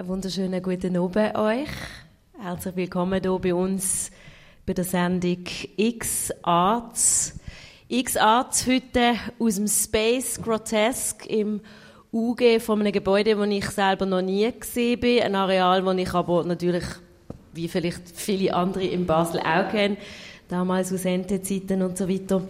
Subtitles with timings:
[0.00, 1.68] Einen wunderschönen guten Abend euch.
[2.40, 4.10] Herzlich willkommen hier bei uns
[4.64, 5.44] bei der Sendung
[5.76, 7.38] X-Arts.
[7.86, 11.60] X-Arts heute aus dem Space Grotesque im
[12.10, 15.22] UG von einem Gebäude, das ich selber noch nie gesehen bin.
[15.22, 16.84] Ein Areal, das ich aber natürlich,
[17.52, 19.98] wie vielleicht viele andere in Basel auch kenne,
[20.48, 22.40] damals aus Ente-Zeiten und so weiter.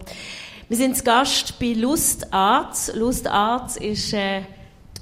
[0.69, 2.95] Wir sind zu Gast bei Lust Arts.
[2.95, 4.43] Lust Arts ist äh,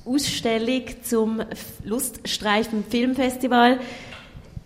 [0.06, 1.42] Ausstellung zum
[1.84, 3.80] Luststreifen Filmfestival.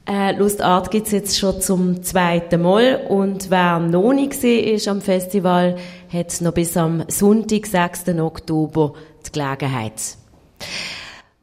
[0.06, 4.92] Äh, Lust Art gibt es jetzt schon zum zweiten Mal und wer noch nicht war
[4.92, 5.78] am Festival,
[6.12, 8.10] hat noch bis am Sonntag, 6.
[8.20, 8.94] Oktober
[9.26, 10.18] die Gelegenheit.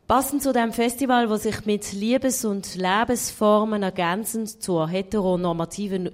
[0.07, 6.11] Passend zu dem Festival, wo sich mit Liebes- und Lebensformen ergänzend zur heteronormativen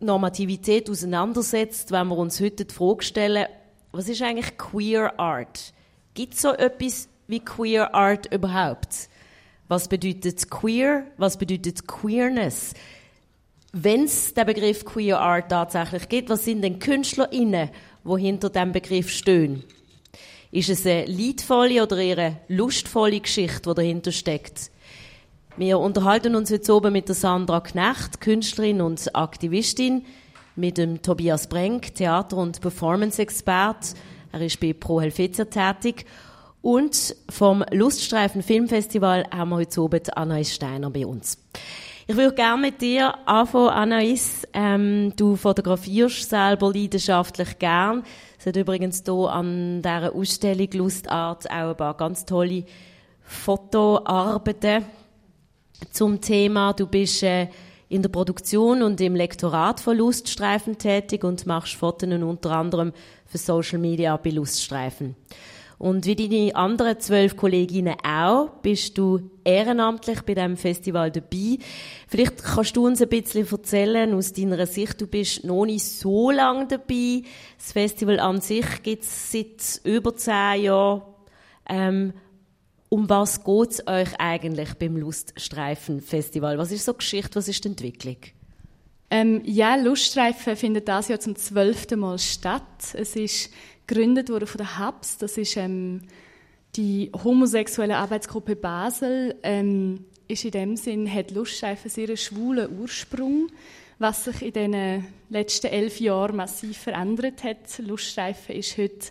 [0.00, 3.46] Normativität auseinandersetzt, wenn wir uns heute die Frage stellen,
[3.92, 5.72] was ist eigentlich Queer Art?
[6.14, 9.08] Gibt es so etwas wie Queer Art überhaupt?
[9.68, 11.06] Was bedeutet queer?
[11.16, 12.74] Was bedeutet Queerness?
[13.72, 17.70] Wenn es den Begriff Queer Art tatsächlich gibt, was sind denn KünstlerInnen,
[18.04, 19.62] die hinter diesem Begriff stehen?
[20.50, 24.72] Ist es eine leidvolle oder eher eine lustvolle Geschichte, die dahinter steckt?
[25.56, 30.04] Wir unterhalten uns jetzt oben mit der Sandra Knecht, Künstlerin und Aktivistin,
[30.56, 33.94] mit dem Tobias Brenk, Theater- und Performance-Expert.
[34.32, 36.06] Er ist bei Pro Helvetia tätig
[36.62, 41.38] und vom Luststreifen Filmfestival haben wir heute Abend Anais Steiner bei uns.
[42.06, 44.46] Ich würde gerne mit dir anfangen, Anais.
[44.52, 48.04] Ähm, du fotografierst selber leidenschaftlich gern.
[48.38, 52.64] Es hat übrigens hier an dieser Ausstellung Lustart auch ein paar ganz tolle
[53.22, 54.84] Fotoarbeiten
[55.90, 56.72] zum Thema.
[56.72, 57.48] Du bist äh,
[57.88, 62.92] in der Produktion und im Lektorat von Luststreifen tätig und machst Fotos unter anderem
[63.30, 65.14] für Social Media bei Luststreifen.
[65.78, 71.56] Und wie deine anderen zwölf Kolleginnen auch, bist du ehrenamtlich bei diesem Festival dabei.
[72.06, 75.00] Vielleicht kannst du uns ein bisschen erzählen aus deiner Sicht.
[75.00, 77.22] Du bist noch nicht so lange dabei.
[77.56, 81.02] Das Festival an sich gibt es seit über zehn Jahren.
[81.66, 82.12] Ähm,
[82.90, 86.58] um was geht es euch eigentlich beim Luststreifen-Festival?
[86.58, 88.18] Was ist so Geschichte, was ist die Entwicklung?
[89.10, 92.94] Ähm, ja, Luststreifen findet das Jahr zum zwölften Mal statt.
[92.94, 93.50] Es ist
[93.86, 95.18] gegründet wurde von der HABS.
[95.18, 96.02] Das ist ähm,
[96.76, 99.34] die homosexuelle Arbeitsgruppe Basel.
[99.42, 103.48] Ähm, ist in dem Sinn, hat Luststreifen sehr einen schwulen Ursprung,
[103.98, 107.78] was sich in den letzten elf Jahren massiv verändert hat.
[107.78, 109.06] Luststreifen ist heute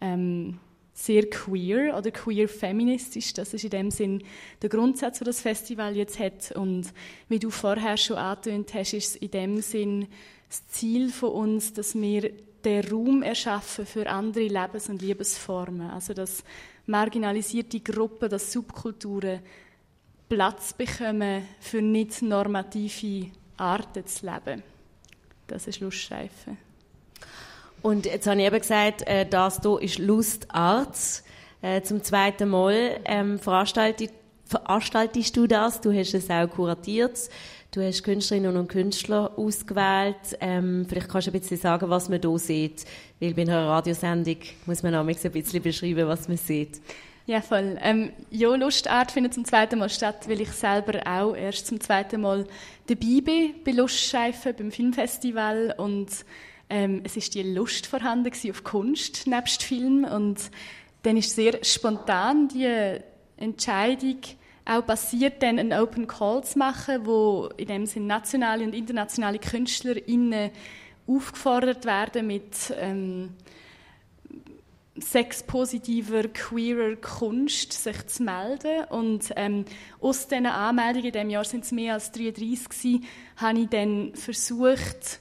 [0.00, 0.60] ähm,
[0.92, 3.32] sehr queer oder queer feministisch.
[3.32, 4.22] Das ist in dem Sinn
[4.60, 6.52] der Grundsatz, den das Festival jetzt hat.
[6.52, 6.92] Und
[7.28, 10.08] wie du vorher schon angetönt hast, ist es in dem Sinn
[10.48, 12.32] das Ziel von uns, dass wir
[12.64, 15.90] den Raum erschaffen für andere Lebens- und Liebesformen.
[15.90, 16.44] Also, dass
[16.86, 19.40] marginalisierte Gruppen, dass Subkulturen
[20.28, 24.62] Platz bekommen, für nicht normative Arten zu leben.
[25.46, 26.69] Das ist Luststreifen.
[27.82, 31.24] Und jetzt habe ich eben gesagt, äh, das hier ist Lust Arts.
[31.62, 34.14] Äh, zum zweiten Mal ähm, veranstaltest,
[35.36, 35.80] du das.
[35.80, 37.18] Du hast es auch kuratiert.
[37.72, 40.16] Du hast Künstlerinnen und Künstler ausgewählt.
[40.40, 42.84] Ähm, vielleicht kannst du ein bisschen sagen, was man hier sieht.
[43.20, 46.80] Weil bei einer Radiosendung muss man auch ein bisschen beschreiben, was man sieht.
[47.26, 47.78] Ja, voll.
[47.80, 52.22] Ähm, ja, Lustart findet zum zweiten Mal statt, weil ich selber auch erst zum zweiten
[52.22, 52.44] Mal
[52.88, 55.74] dabei bin bei Lustscheifen, beim Filmfestival.
[55.78, 56.08] Und
[56.70, 60.04] ähm, es ist die Lust vorhanden auf Kunst nebst Film.
[60.04, 60.50] Und
[61.02, 62.98] dann ist sehr spontan die
[63.36, 64.18] Entscheidung,
[64.64, 69.38] auch passiert, dann einen Open Call zu machen, wo in dem Sinne nationale und internationale
[69.38, 70.50] KünstlerInnen
[71.08, 73.30] aufgefordert werden, mit ähm,
[74.96, 78.84] sexpositiver, queerer Kunst sich zu melden.
[78.90, 79.64] Und ähm,
[80.00, 83.04] aus diesen Anmeldungen, in diesem Jahr sind es mehr als 33 gewesen,
[83.36, 85.20] habe ich dann versucht,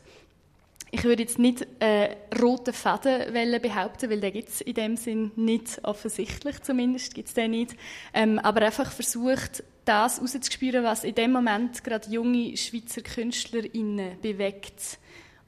[0.92, 5.32] ich würde jetzt nicht äh, roten Faden behaupten, weil den gibt es in dem Sinn
[5.36, 7.76] nicht offensichtlich, zumindest gibt es den nicht.
[8.14, 15.00] Ähm, aber einfach versucht, das herauszuspüren, was in dem Moment gerade junge Schweizer KünstlerInnen bewegt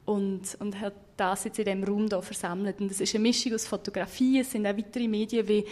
[0.04, 2.80] und, und hat das jetzt in diesem Raum hier versammelt.
[2.80, 5.64] Und das ist eine Mischung aus Fotografie, es sind auch weitere Medien wie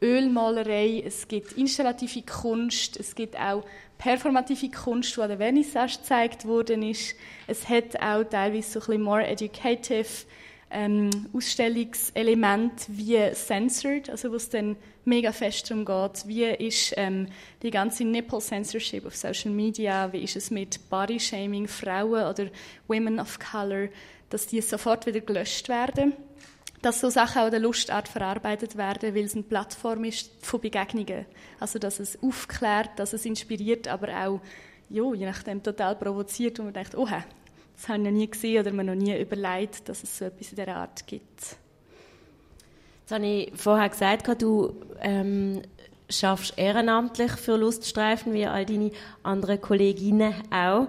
[0.00, 3.64] Ölmalerei, es gibt installative Kunst, es gibt auch
[3.98, 7.14] performative Kunst, die an der Vernissage gezeigt worden ist.
[7.46, 10.06] Es hat auch teilweise so ein bisschen more educative
[10.70, 17.28] ähm, Ausstellungselement wie censored, also wo es dann mega fest darum geht, wie ist ähm,
[17.62, 22.48] die ganze Nipple Censorship auf Social Media, wie ist es mit Body Shaming Frauen oder
[22.86, 23.88] Women of Color,
[24.30, 26.12] dass die sofort wieder gelöscht werden.
[26.82, 31.26] Dass so Sachen auch der Lustart verarbeitet werden, weil es eine Plattform ist von Begegnungen.
[31.58, 34.40] Also, dass es aufklärt, dass es inspiriert, aber auch,
[34.88, 38.60] jo, je nachdem total provoziert und man denkt, oh, das habe ich noch nie gesehen
[38.60, 41.56] oder mir noch nie überlegt, dass es so etwas in dieser Art gibt.
[43.00, 45.62] Jetzt habe ich vorher gesagt, du ähm,
[46.10, 48.90] schaffst ehrenamtlich für Luststreifen, wie all deine
[49.22, 50.88] anderen Kolleginnen auch.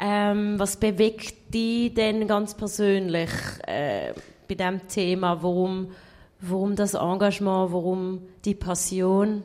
[0.00, 3.30] Ähm, was bewegt dich denn ganz persönlich
[3.66, 4.12] äh,
[4.48, 5.42] bei diesem Thema?
[5.42, 5.92] Warum,
[6.40, 9.42] warum das Engagement, warum die Passion?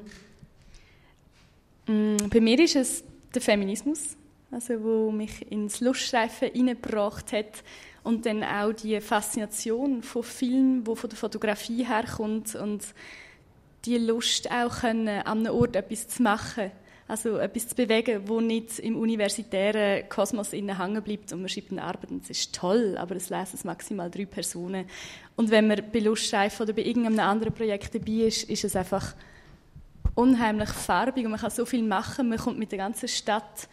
[1.87, 3.03] Mm, bei mir ist es
[3.33, 4.15] der Feminismus,
[4.51, 7.63] also wo mich ins Luststreifen hineingebracht hat
[8.03, 12.83] und dann auch die Faszination von Film, wo von der Fotografie herkommt und
[13.85, 16.71] die Lust auch können, an einem Ort etwas zu machen.
[17.13, 21.69] Also etwas zu bewegen, wo nicht im universitären Kosmos innen hängen bleibt und man schreibt
[21.69, 24.87] eine Arbeit und es ist toll, aber es lesen es maximal drei Personen.
[25.35, 29.13] Und wenn man bei Luststreif oder bei irgendeinem anderen Projekt dabei ist, ist es einfach
[30.15, 32.29] unheimlich farbig und man kann so viel machen.
[32.29, 33.69] Man kommt mit der ganzen Stadt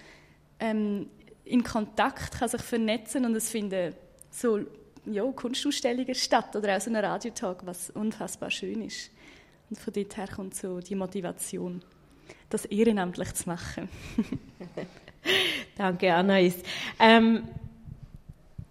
[0.58, 1.08] ähm,
[1.46, 3.94] in Kontakt, kann sich vernetzen und es finden
[4.30, 4.60] so
[5.06, 9.10] ja, Kunstausstellungen statt oder auch so ein Radiotalk, was unfassbar schön ist.
[9.70, 11.82] Und von dort her kommt so die Motivation,
[12.48, 13.88] das ehrenamtlich zu machen.
[15.76, 16.56] Danke, Anais.
[16.98, 17.44] Ähm,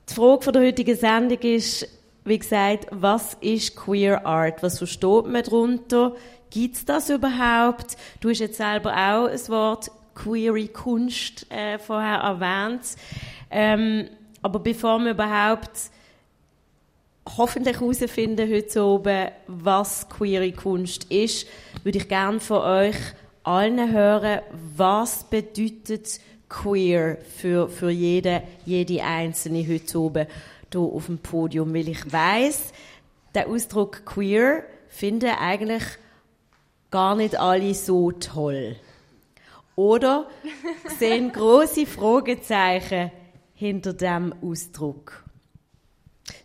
[0.09, 1.87] die Frage von der heutigen Sendung ist,
[2.25, 4.61] wie gesagt, was ist Queer Art?
[4.61, 6.15] Was versteht man darunter?
[6.49, 7.97] Gibt es das überhaupt?
[8.19, 12.81] Du hast jetzt selber auch das Wort Queery Kunst äh, vorher erwähnt.
[13.49, 14.09] Ähm,
[14.41, 15.91] aber bevor wir überhaupt
[17.37, 21.47] hoffentlich herausfinden heute oben, was queere Kunst ist,
[21.83, 22.95] würde ich gerne von euch
[23.43, 24.41] allen hören,
[24.75, 26.19] was bedeutet
[26.49, 30.27] queer für, für jede, jede Einzelne heute oben
[30.71, 32.73] hier auf dem Podium, weil ich weiß,
[33.35, 35.83] der Ausdruck queer finden eigentlich
[36.91, 38.75] gar nicht alle so toll.
[39.75, 40.27] Oder
[40.99, 43.11] sehen große Fragezeichen
[43.53, 45.23] hinter dem Ausdruck.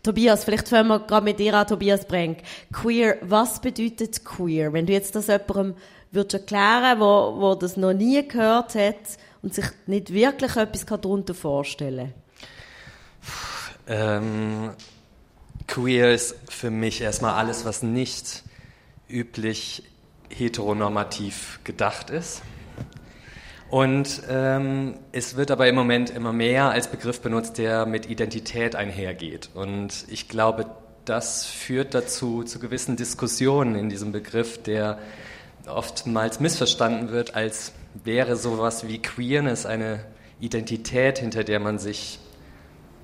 [0.02, 2.38] Tobias, vielleicht fangen wir gerade mit dir an, Tobias Brenk.
[2.72, 4.72] Queer, was bedeutet queer?
[4.72, 5.74] Wenn du jetzt das jemandem
[6.14, 8.96] würdest erklären, wo, wo das noch nie gehört hat
[9.42, 12.14] und sich nicht wirklich etwas darunter vorstellen
[13.86, 14.70] ähm,
[15.66, 18.42] Queer ist für mich erstmal alles, was nicht
[19.08, 19.84] üblich
[20.28, 22.42] heteronormativ gedacht ist.
[23.70, 28.76] Und ähm, es wird aber im Moment immer mehr als Begriff benutzt, der mit Identität
[28.76, 29.50] einhergeht.
[29.54, 30.66] Und ich glaube,
[31.04, 34.98] das führt dazu zu gewissen Diskussionen in diesem Begriff, der
[35.66, 37.72] oftmals missverstanden wird, als
[38.02, 40.04] wäre sowas wie Queerness eine
[40.40, 42.18] Identität, hinter der man sich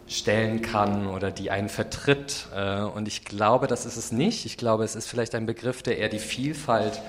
[0.09, 2.49] stellen kann oder die einen vertritt.
[2.55, 4.45] Äh, und ich glaube, das ist es nicht.
[4.45, 7.01] Ich glaube, es ist vielleicht ein Begriff, der eher die Vielfalt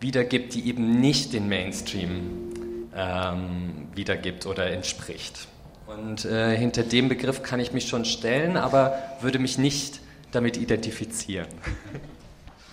[0.00, 5.46] wiedergibt, die eben nicht den Mainstream ähm, wiedergibt oder entspricht.
[5.86, 10.00] Und äh, hinter dem Begriff kann ich mich schon stellen, aber würde mich nicht
[10.32, 11.48] damit identifizieren.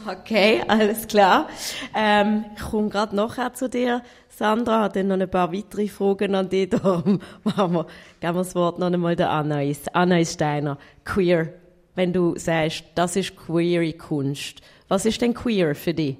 [0.08, 1.48] Okay, alles klar.
[1.96, 4.04] Ähm, ich komme gerade nachher zu dir.
[4.30, 6.70] Sandra hat dann noch ein paar weitere Fragen an dich.
[6.72, 7.88] Darum machen wir,
[8.20, 9.88] geben wir das Wort noch einmal der Anais.
[9.94, 11.54] Anais Steiner, queer.
[11.96, 14.62] Wenn du sagst, das ist queere Kunst.
[14.90, 16.18] Was ist denn queer für dich?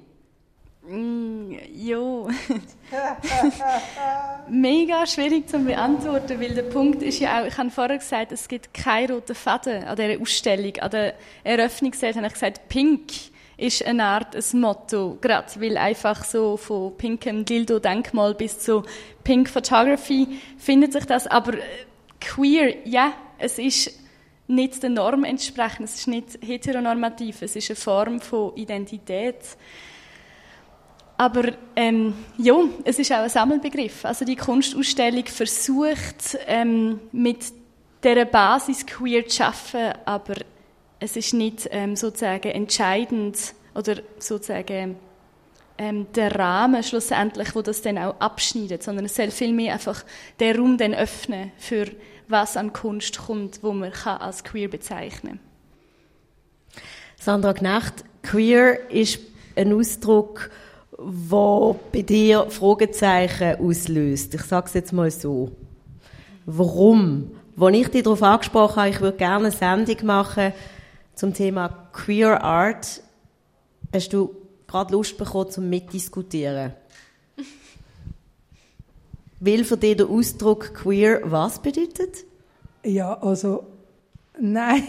[0.88, 2.28] Mm, jo.
[4.48, 8.48] Mega schwierig zu beantworten, weil der Punkt ist ja auch, ich habe vorher gesagt, es
[8.48, 10.76] gibt keinen roten Faden an dieser Ausstellung.
[10.78, 16.24] An der Eröffnungsseite habe ich gesagt, Pink ist eine Art ein Motto, gerade weil einfach
[16.24, 18.82] so von pinkem Dildo-Denkmal bis zu
[19.24, 21.26] Pink Photography findet sich das.
[21.26, 21.62] Aber äh,
[22.20, 23.98] queer, ja, es ist
[24.46, 29.40] nicht der Norm entsprechend, es ist nicht heteronormativ, es ist eine Form von Identität.
[31.16, 34.04] Aber ähm, ja, es ist auch ein Sammelbegriff.
[34.04, 37.38] Also die Kunstausstellung versucht ähm, mit
[38.04, 40.34] dieser Basis queer zu schaffen, aber
[41.00, 44.96] es ist nicht ähm, sozusagen entscheidend oder sozusagen
[45.78, 50.04] ähm, der Rahmen schlussendlich, wo das dann auch abschneidet, sondern es soll vielmehr einfach
[50.40, 51.86] den Raum dann öffnen für
[52.28, 55.38] was an Kunst kommt, wo man kann als queer bezeichnen.
[57.20, 59.20] Sandra Knecht, queer ist
[59.54, 60.50] ein Ausdruck
[60.98, 64.34] wo bei dir Fragezeichen auslöst.
[64.34, 65.52] Ich sage es jetzt mal so.
[66.46, 67.32] Warum?
[67.58, 70.52] Als ich dich darauf angesprochen habe, ich würde gerne eine Sendung machen
[71.16, 73.02] zum Thema Queer Art,
[73.92, 76.74] hast du gerade Lust bekommen zum Mitdiskutieren.
[79.40, 82.24] Will für dich der Ausdruck queer was bedeutet?
[82.84, 83.64] Ja, also
[84.38, 84.82] nein.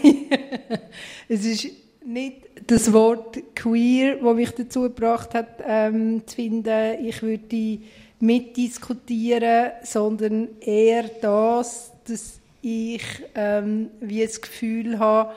[1.28, 1.68] es ist
[2.04, 7.80] nicht das Wort queer, das mich dazu gebracht hat, ähm, zu finden, ich würde
[8.20, 13.02] mitdiskutieren, sondern eher das, dass ich
[13.34, 15.32] ähm, wie das Gefühl habe,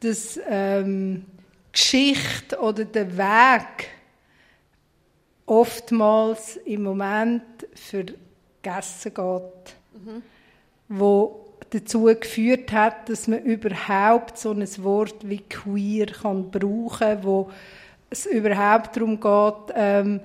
[0.00, 1.24] dass ähm,
[1.72, 3.88] Geschichte oder der Weg
[5.46, 7.42] oftmals im Moment
[7.74, 10.22] vergessen geht, mhm.
[10.88, 17.50] wo dazu geführt hat, dass man überhaupt so ein Wort wie queer kann brauchen, wo
[18.10, 20.20] es überhaupt darum geht, ähm,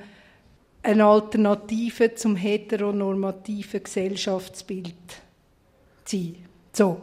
[0.83, 4.95] eine Alternative zum heteronormativen Gesellschaftsbild
[6.05, 6.35] zu sein.
[6.73, 7.01] So.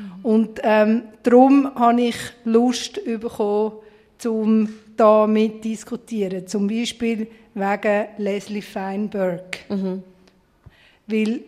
[0.00, 0.24] Mhm.
[0.24, 3.72] Und ähm, darum habe ich Lust bekommen,
[4.24, 6.46] um da mit diskutieren.
[6.46, 9.58] Zum Beispiel wegen Leslie Feinberg.
[9.68, 10.02] Mhm.
[11.06, 11.40] Weil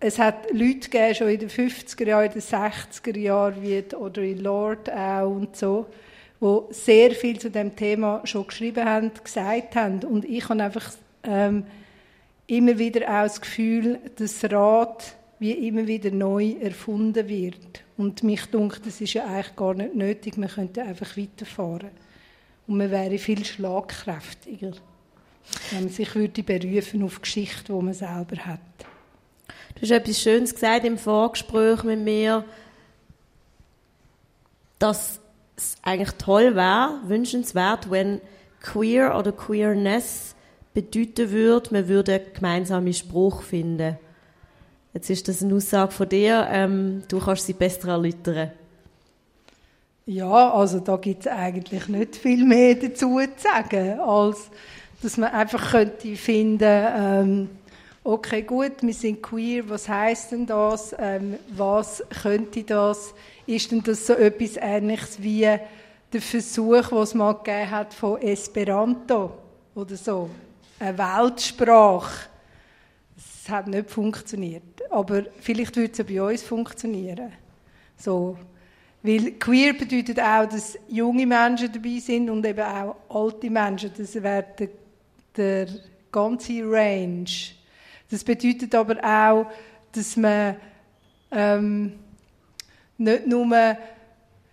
[0.00, 4.34] es hat Leute gegeben, schon in den 50er Jahren, in den 60er Jahren, wie Audrey
[4.34, 5.86] Lord auch und so,
[6.40, 10.00] wo sehr viel zu dem Thema schon geschrieben haben, gesagt haben.
[10.00, 11.64] Und ich habe einfach ähm,
[12.46, 15.14] immer wieder auch das Gefühl, dass Rat
[15.44, 17.84] wie immer wieder neu erfunden wird.
[17.98, 20.38] Und mich dunkt, das ist ja eigentlich gar nicht nötig.
[20.38, 21.90] Man könnte einfach weiterfahren.
[22.66, 24.72] Und man wäre viel schlagkräftiger,
[25.70, 28.58] wenn man sich würde berufen auf Geschichte, die man selber hat.
[29.74, 32.46] Du hast etwas Schönes gesagt im Vorgespräch mit mir,
[34.78, 35.20] dass
[35.56, 38.22] es eigentlich toll wäre, wünschenswert, wenn
[38.62, 40.34] Queer oder Queerness
[40.72, 43.98] bedeuten würde, man würde einen gemeinsamen Spruch finden.
[44.94, 48.52] Jetzt ist das eine Aussage von dir, ähm, du kannst sie besser erläutern.
[50.06, 54.50] Ja, also da gibt es eigentlich nicht viel mehr dazu zu sagen, als
[55.02, 57.50] dass man einfach könnte finden, ähm,
[58.04, 60.94] okay, gut, wir sind queer, was heißt denn das?
[60.98, 63.14] Ähm, was könnte das?
[63.46, 65.48] Ist denn das so etwas Ähnliches wie
[66.12, 69.32] der Versuch, was mal gegeben hat von Esperanto
[69.74, 70.30] oder so?
[70.78, 72.28] Eine Weltsprache.
[73.44, 74.90] Es hat nicht funktioniert.
[74.90, 77.30] Aber vielleicht würde es bei uns funktionieren.
[77.94, 78.38] So.
[79.02, 83.90] Weil queer bedeutet auch, dass junge Menschen dabei sind und eben auch alte Menschen.
[83.98, 84.68] Das wäre der,
[85.36, 85.66] der
[86.10, 87.26] ganze Range.
[88.10, 89.52] Das bedeutet aber auch,
[89.92, 90.56] dass man
[91.30, 91.92] ähm,
[92.96, 93.76] nicht nur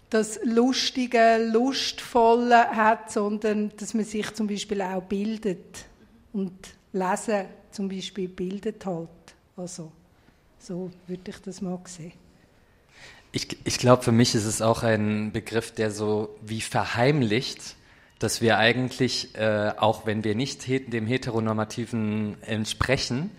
[0.10, 5.86] das Lustige, Lustvolle hat, sondern dass man sich zum Beispiel auch bildet.
[6.34, 6.52] Und
[6.92, 9.10] Lesen zum Beispiel bildet halt.
[9.58, 9.92] Also,
[10.60, 12.14] so würde ich das mal sehen.
[13.32, 17.76] Ich, ich glaube, für mich ist es auch ein Begriff, der so wie verheimlicht,
[18.20, 23.32] dass wir eigentlich, äh, auch wenn wir nicht dem Heteronormativen entsprechen,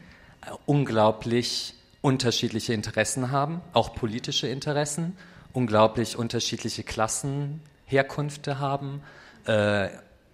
[0.67, 5.17] unglaublich unterschiedliche Interessen haben, auch politische Interessen,
[5.53, 9.03] unglaublich unterschiedliche Klassenherkünfte haben,
[9.47, 9.89] äh,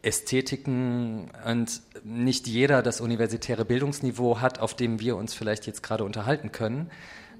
[0.08, 6.04] Ästhetiken und nicht jeder das universitäre Bildungsniveau hat, auf dem wir uns vielleicht jetzt gerade
[6.04, 6.90] unterhalten können,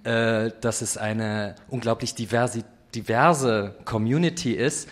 [0.05, 4.89] äh, dass es eine unglaublich diverse, diverse Community ist.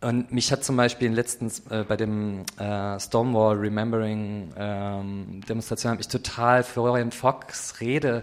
[0.00, 5.98] Und mich hat zum Beispiel letztens äh, bei dem äh, Stonewall Remembering ähm, Demonstration hat
[5.98, 8.22] mich total Florian Fox Rede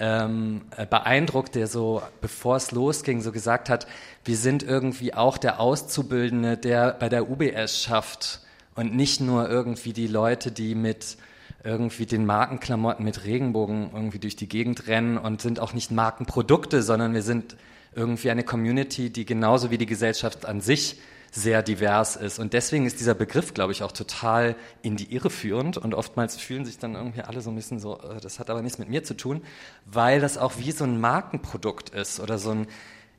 [0.00, 3.86] ähm, äh, beeindruckt, der so, bevor es losging, so gesagt hat,
[4.24, 8.40] wir sind irgendwie auch der Auszubildende, der bei der UBS schafft
[8.74, 11.16] und nicht nur irgendwie die Leute, die mit
[11.64, 16.82] irgendwie den Markenklamotten mit Regenbogen irgendwie durch die Gegend rennen und sind auch nicht Markenprodukte,
[16.82, 17.56] sondern wir sind
[17.94, 21.00] irgendwie eine Community, die genauso wie die Gesellschaft an sich
[21.30, 22.38] sehr divers ist.
[22.38, 25.76] Und deswegen ist dieser Begriff, glaube ich, auch total in die Irre führend.
[25.76, 28.62] Und oftmals fühlen sich dann irgendwie alle so ein bisschen so, äh, das hat aber
[28.62, 29.42] nichts mit mir zu tun,
[29.84, 32.66] weil das auch wie so ein Markenprodukt ist oder so ein,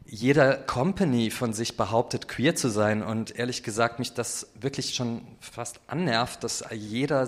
[0.05, 3.03] jeder Company von sich behauptet, queer zu sein.
[3.03, 7.27] Und ehrlich gesagt, mich das wirklich schon fast annervt, dass jeder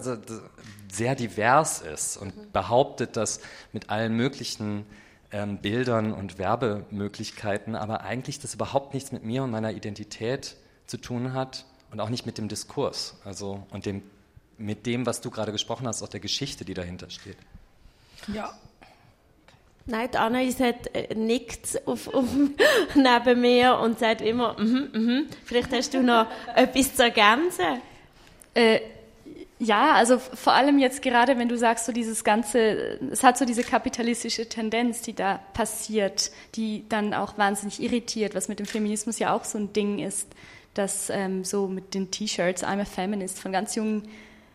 [0.92, 3.40] sehr divers ist und behauptet, dass
[3.72, 4.86] mit allen möglichen
[5.32, 10.58] ähm, Bildern und Werbemöglichkeiten, aber eigentlich das überhaupt nichts mit mir und meiner Identität
[10.92, 14.04] zu tun hat und auch nicht mit dem Diskurs, also und dem,
[14.58, 17.38] mit dem, was du gerade gesprochen hast, auch der Geschichte, die dahinter steht.
[18.28, 18.54] Ja.
[19.86, 22.28] Nein, die Anais hat äh, nickt auf, auf,
[22.96, 25.24] neben mir und sagt immer, mm -hmm, mm -hmm.
[25.46, 27.82] vielleicht hast du noch etwas zu ergänzen.
[28.54, 28.82] Äh,
[29.58, 33.46] ja, also vor allem jetzt gerade, wenn du sagst, so dieses ganze, es hat so
[33.46, 39.20] diese kapitalistische Tendenz, die da passiert, die dann auch wahnsinnig irritiert, was mit dem Feminismus
[39.20, 40.28] ja auch so ein Ding ist,
[40.74, 44.04] dass ähm, so mit den T-Shirts I'm a Feminist von ganz jungen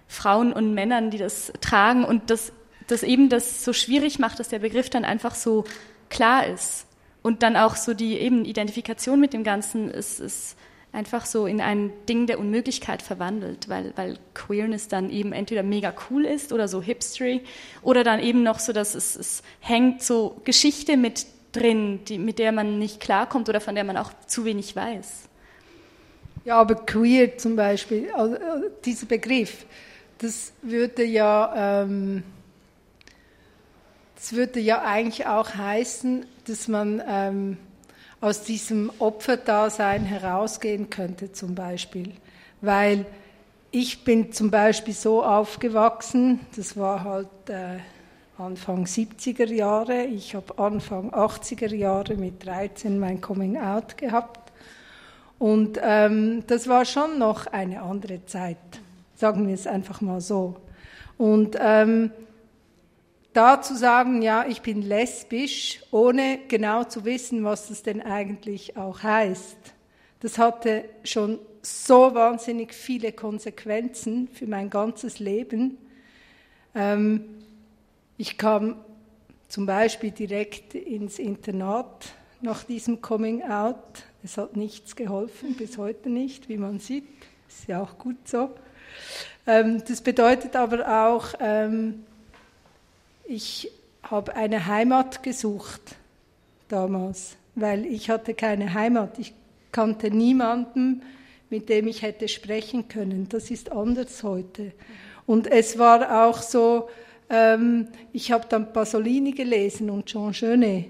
[0.09, 2.53] Frauen und Männern, die das tragen und das,
[2.87, 5.65] das eben das so schwierig macht, dass der Begriff dann einfach so
[6.09, 6.87] klar ist
[7.23, 10.57] und dann auch so die eben Identifikation mit dem Ganzen ist, ist
[10.93, 15.93] einfach so in ein Ding der Unmöglichkeit verwandelt, weil, weil Queerness dann eben entweder mega
[16.09, 17.43] cool ist oder so hipstery
[17.83, 22.39] oder dann eben noch so, dass es, es hängt so Geschichte mit drin, die, mit
[22.39, 25.26] der man nicht klarkommt oder von der man auch zu wenig weiß.
[26.47, 28.37] Ja, aber queer zum Beispiel, also
[28.85, 29.67] dieser Begriff,
[30.19, 32.23] das würde ja, ähm,
[34.15, 37.57] das würde ja eigentlich auch heißen, dass man ähm,
[38.21, 42.13] aus diesem Opferdasein herausgehen könnte zum Beispiel.
[42.61, 43.07] Weil
[43.73, 47.81] ich bin zum Beispiel so aufgewachsen, das war halt äh,
[48.39, 54.46] Anfang 70er Jahre, ich habe Anfang 80er Jahre mit 13 mein Coming Out gehabt.
[55.39, 58.57] Und ähm, das war schon noch eine andere Zeit,
[59.15, 60.57] sagen wir es einfach mal so.
[61.19, 62.11] Und ähm,
[63.33, 68.79] da zu sagen, ja, ich bin lesbisch, ohne genau zu wissen, was das denn eigentlich
[68.79, 69.59] auch heißt,
[70.21, 75.77] das hatte schon so wahnsinnig viele Konsequenzen für mein ganzes Leben.
[76.75, 77.25] Ähm,
[78.17, 78.77] ich kam
[79.49, 84.05] zum Beispiel direkt ins Internat nach diesem Coming Out.
[84.27, 87.05] Es hat nichts geholfen, bis heute nicht, wie man sieht.
[87.49, 88.51] Ist ja auch gut so.
[89.47, 92.05] Ähm, das bedeutet aber auch, ähm,
[93.25, 93.71] ich
[94.03, 95.95] habe eine Heimat gesucht
[96.67, 99.17] damals, weil ich hatte keine Heimat.
[99.21, 99.33] Ich
[99.71, 101.03] kannte niemanden,
[101.49, 103.29] mit dem ich hätte sprechen können.
[103.29, 104.73] Das ist anders heute.
[105.25, 106.89] Und es war auch so,
[107.31, 110.87] ähm, ich habe dann Pasolini gelesen und Jean Genet.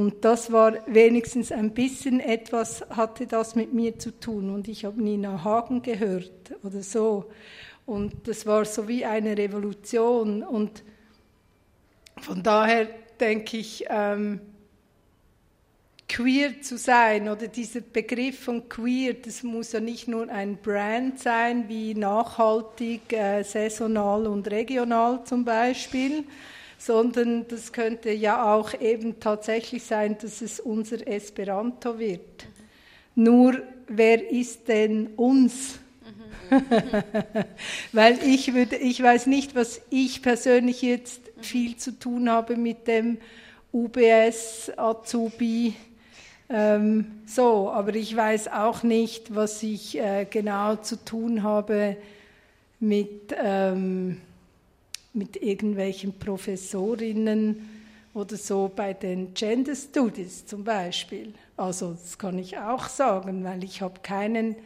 [0.00, 4.48] Und das war wenigstens ein bisschen etwas, hatte das mit mir zu tun.
[4.48, 7.30] Und ich habe Nina Hagen gehört oder so.
[7.84, 10.42] Und das war so wie eine Revolution.
[10.42, 10.84] Und
[12.16, 12.88] von daher
[13.20, 14.40] denke ich, ähm,
[16.08, 21.18] queer zu sein oder dieser Begriff von queer, das muss ja nicht nur ein Brand
[21.18, 26.24] sein, wie nachhaltig, äh, saisonal und regional zum Beispiel,
[26.80, 32.46] sondern das könnte ja auch eben tatsächlich sein, dass es unser Esperanto wird.
[33.14, 35.78] Nur wer ist denn uns?
[37.92, 42.88] Weil ich würde, ich weiß nicht, was ich persönlich jetzt viel zu tun habe mit
[42.88, 43.18] dem
[43.72, 45.74] UBS Azubi
[46.52, 51.96] ähm, so, aber ich weiß auch nicht, was ich äh, genau zu tun habe
[52.80, 54.20] mit, ähm,
[55.12, 57.68] mit irgendwelchen Professorinnen
[58.14, 61.34] oder so bei den Gender Studies zum Beispiel.
[61.56, 64.56] Also das kann ich auch sagen, weil ich habe keinen,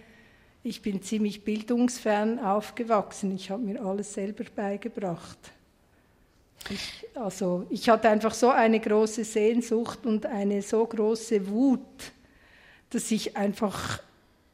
[0.63, 3.35] ich bin ziemlich bildungsfern aufgewachsen.
[3.35, 5.39] Ich habe mir alles selber beigebracht.
[6.71, 11.81] Ich, also ich hatte einfach so eine große Sehnsucht und eine so große Wut,
[12.91, 14.01] dass ich einfach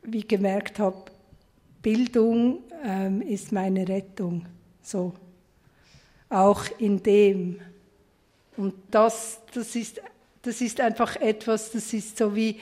[0.02, 1.04] wie gemerkt habe,
[1.82, 4.46] Bildung ähm, ist meine Rettung.
[4.82, 5.14] So.
[6.30, 7.60] Auch in dem.
[8.56, 10.00] Und das, das, ist,
[10.42, 12.58] das ist einfach etwas, das ist so wie,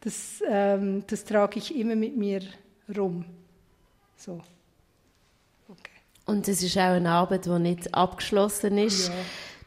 [0.00, 2.40] das, ähm, das trage ich immer mit mir
[2.96, 3.24] rum.
[4.16, 4.40] So.
[6.30, 9.08] Und es ist auch eine Arbeit, die nicht abgeschlossen ist.
[9.08, 9.14] Ja.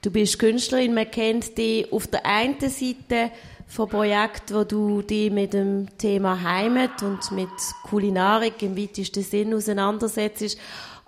[0.02, 3.32] Du bist Künstlerin, man kennt dich auf der einen Seite
[3.68, 7.50] von Projekten, wo du dich mit dem Thema Heimat und mit
[7.84, 10.58] Kulinarik im weitesten Sinn auseinandersetzt.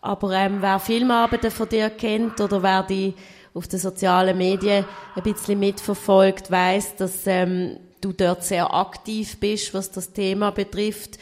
[0.06, 3.16] Aber ähm, wer Filmarbeiten von dir kennt oder wer dich
[3.56, 9.74] auf den sozialen Medien ein bisschen mitverfolgt, weiß, dass ähm, du dort sehr aktiv bist,
[9.74, 11.18] was das Thema betrifft.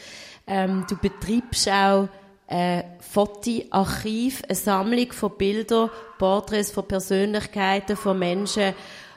[0.46, 2.08] Ähm, du betreibst auch
[2.46, 8.74] ein Fotoarchiv, eine Sammlung von Bildern, Porträts von Persönlichkeiten, von Menschen.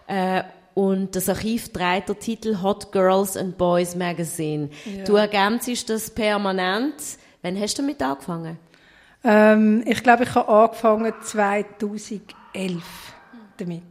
[0.07, 0.43] Äh,
[0.75, 4.69] und das Archiv trägt den Titel Hot Girls and Boys Magazine.
[4.85, 5.03] Ja.
[5.03, 6.95] Du ergänzest das permanent.
[7.41, 8.59] Wann hast du damit angefangen?
[9.29, 12.81] Ähm, ich glaube, ich habe angefangen 2011
[13.57, 13.83] damit.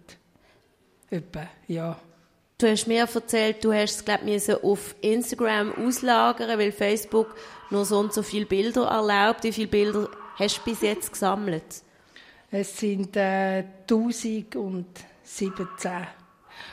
[1.11, 1.99] Etwa, ja.
[2.57, 7.37] Du hast mir erzählt, du hast es, glaube ich, auf Instagram auslagern, weil Facebook
[7.69, 9.45] nur so und so viele Bilder erlaubt.
[9.45, 11.83] Wie viele Bilder hast du bis jetzt gesammelt?
[12.51, 14.87] Es sind äh, 1017.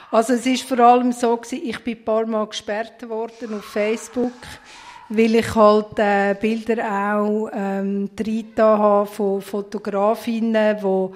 [0.09, 3.65] Also es ist vor allem so gewesen, ich bin ein paar Mal gesperrt worden auf
[3.65, 4.31] Facebook,
[5.09, 8.09] weil ich halt äh, Bilder auch ähm,
[8.57, 11.09] habe von Fotografinnen, die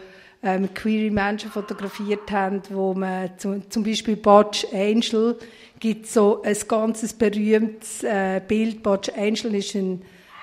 [0.43, 5.37] ähm, queere Menschen fotografiert haben, wo man zum, zum Beispiel Butch Angel
[5.79, 8.83] gibt so ein ganzes berühmtes äh, Bild.
[8.83, 10.01] Butch Angel ist ein,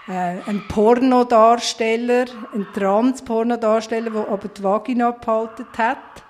[0.08, 6.23] äh, ein Pornodarsteller, ein Trans-Pornodarsteller, der aber die Vagina behalten hat.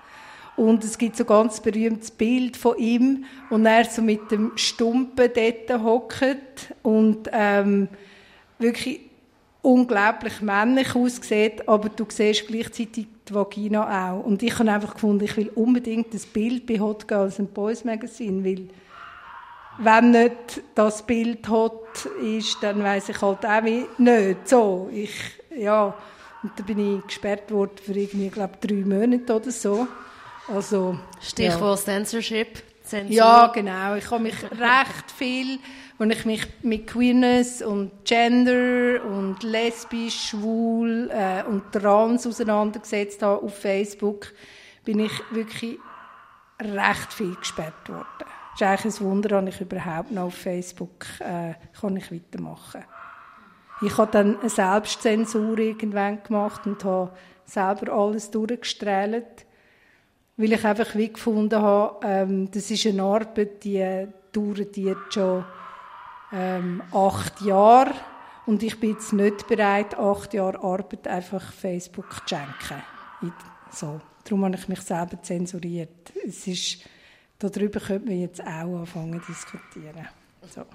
[0.57, 4.53] Und es gibt so ein ganz berühmtes Bild von ihm, wo er so mit dem
[4.55, 7.89] Stumpen dort hockt und ähm,
[8.57, 9.01] wirklich
[9.61, 14.23] unglaublich männlich aussieht, aber du siehst gleichzeitig die Vagina auch.
[14.23, 17.83] Und ich habe einfach gefunden, ich will unbedingt das Bild bei Hot Girls and Boys
[17.83, 18.69] Magazine, weil
[19.77, 23.61] wenn nicht das Bild hot ist, dann weiß ich halt auch
[23.97, 24.47] nicht.
[24.47, 25.11] So, ich,
[25.57, 25.93] ja,
[26.43, 29.87] und da bin ich gesperrt worden für irgendwie, glaube drei Monate oder so.
[30.47, 31.85] Also, Stichwort ja.
[31.85, 32.63] Censorship.
[32.85, 33.15] Zensur.
[33.15, 33.95] Ja, genau.
[33.95, 35.59] Ich habe mich recht viel,
[35.97, 43.43] wenn ich mich mit Queerness und Gender und lesbisch, schwul äh, und trans auseinandergesetzt habe
[43.43, 44.33] auf Facebook,
[44.83, 45.79] bin ich wirklich
[46.61, 48.03] recht viel gesperrt worden.
[48.53, 52.85] Es ist eigentlich ein Wunder, dass ich überhaupt noch auf Facebook äh, kann ich weitermachen
[53.81, 57.11] Ich habe dann eine Selbstzensur irgendwann gemacht und habe
[57.45, 59.45] selber alles durchgestrahlt
[60.37, 65.45] weil ich einfach wie gefunden habe, ähm, das ist eine Arbeit, die dauert jetzt schon
[66.33, 67.93] ähm, acht Jahre
[68.45, 72.83] und ich bin jetzt nicht bereit, acht Jahre Arbeit einfach Facebook zu schenken.
[73.71, 74.01] So.
[74.23, 76.11] Darum habe ich mich selber zensuriert.
[76.27, 76.79] Es ist,
[77.37, 80.07] darüber könnte man jetzt auch anfangen zu diskutieren.
[80.49, 80.65] So.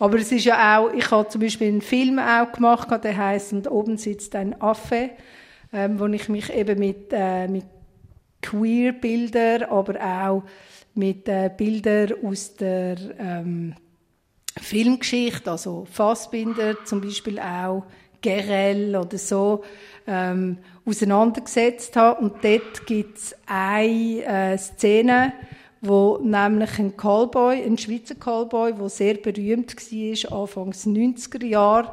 [0.00, 3.52] Aber es ist ja auch, ich habe zum Beispiel einen Film auch gemacht, der heißt
[3.52, 5.10] «Und oben sitzt ein Affe»,
[5.72, 7.64] ähm, wo ich mich eben mit, äh, mit
[8.42, 10.42] Queer-Bilder, aber auch
[10.94, 13.74] mit äh, Bildern aus der ähm,
[14.60, 17.84] Filmgeschichte, also Fassbinder zum Beispiel auch,
[18.20, 19.62] Gerell oder so,
[20.08, 22.20] ähm, auseinandergesetzt habe.
[22.20, 25.34] Und dort gibt es eine äh, Szene,
[25.80, 31.92] wo nämlich ein Callboy, ein Schweizer Callboy, der sehr berühmt war, Anfangs 90er Jahre,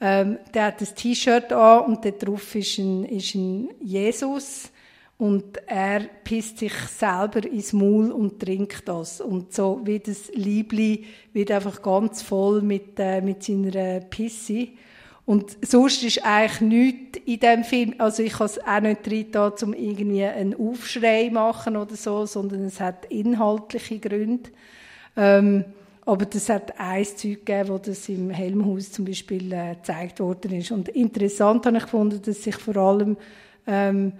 [0.00, 4.70] ähm, der hat ein T-Shirt an und dort drauf ist ein, ist ein Jesus
[5.18, 9.20] und er pisst sich selber ins Maul und trinkt das.
[9.20, 14.68] Und so wie das Liebli wird einfach ganz voll mit, äh, mit seiner Pisse.
[15.26, 19.52] Und sonst ist eigentlich nichts in dem Film, also ich habe es auch nicht da,
[19.60, 24.50] um irgendwie einen Aufschrei machen oder so, sondern es hat inhaltliche Gründe.
[25.16, 25.64] Ähm,
[26.06, 30.52] aber das hat ein Zeug gegeben, wo das im Helmhaus zum Beispiel äh, gezeigt worden
[30.52, 30.70] ist.
[30.70, 33.18] Und interessant habe ich gefunden, dass sich vor allem
[33.66, 34.12] ähm,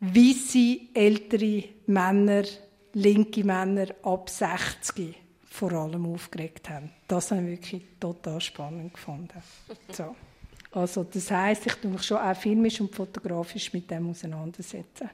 [0.00, 2.44] weisse ältere Männer,
[2.92, 5.14] linke Männer ab 60
[5.50, 6.90] vor allem aufgeregt haben.
[7.06, 9.42] Das habe ich wirklich total spannend gefunden.
[9.92, 10.14] So.
[10.70, 15.10] Also das heißt, ich tue mich schon auch filmisch und fotografisch mit dem auseinandersetzen.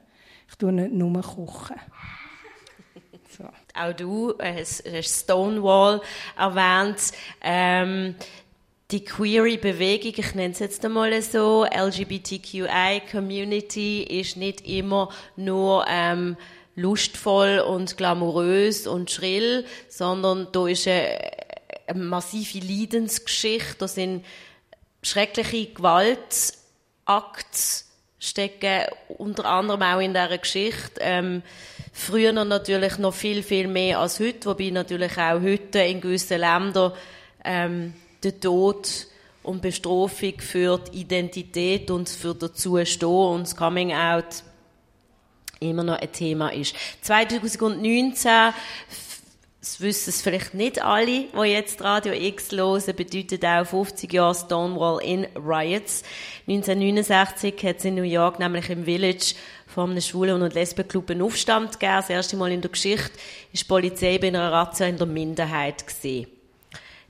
[0.49, 1.77] Ich tue nicht nur kochen.
[3.37, 3.45] So.
[3.75, 6.01] Auch du hast Stonewall
[6.37, 7.13] erwähnt.
[7.41, 8.15] Ähm,
[8.91, 16.37] die Query-Bewegung, ich nenne es jetzt einmal so, LGBTQI-Community ist nicht immer nur ähm,
[16.77, 21.19] lustvoll und glamourös und schrill, sondern da ist eine,
[21.87, 24.27] eine massive Leidensgeschichte, da sind
[25.03, 26.59] schreckliche Gewaltakte
[28.19, 28.87] stecken
[29.19, 31.01] unter anderem auch in dieser Geschichte.
[31.01, 31.43] Ähm,
[31.93, 36.95] früher natürlich noch viel, viel mehr als heute, wobei natürlich auch heute in gewissen Ländern
[37.45, 37.93] ähm,
[38.25, 39.07] der Tod
[39.43, 44.43] und Bestrafung für die Identität und für Dazustehen und das Coming Out
[45.61, 46.75] immer noch ein Thema ist.
[47.03, 48.53] 2019
[49.65, 54.35] das wissen es vielleicht nicht alle, die jetzt Radio X hören, bedeutet auch 50 Jahre
[54.35, 56.03] Stonewall in Riots.
[56.47, 59.35] 1969 hat es in New York, nämlich im Village,
[59.67, 61.97] von einem Schwulen- und Lesbenclub einen Aufstand gegeben.
[61.97, 63.13] Das erste Mal in der Geschichte
[63.55, 66.27] ist die Polizei bei einer Razzia in der Minderheit gesehen.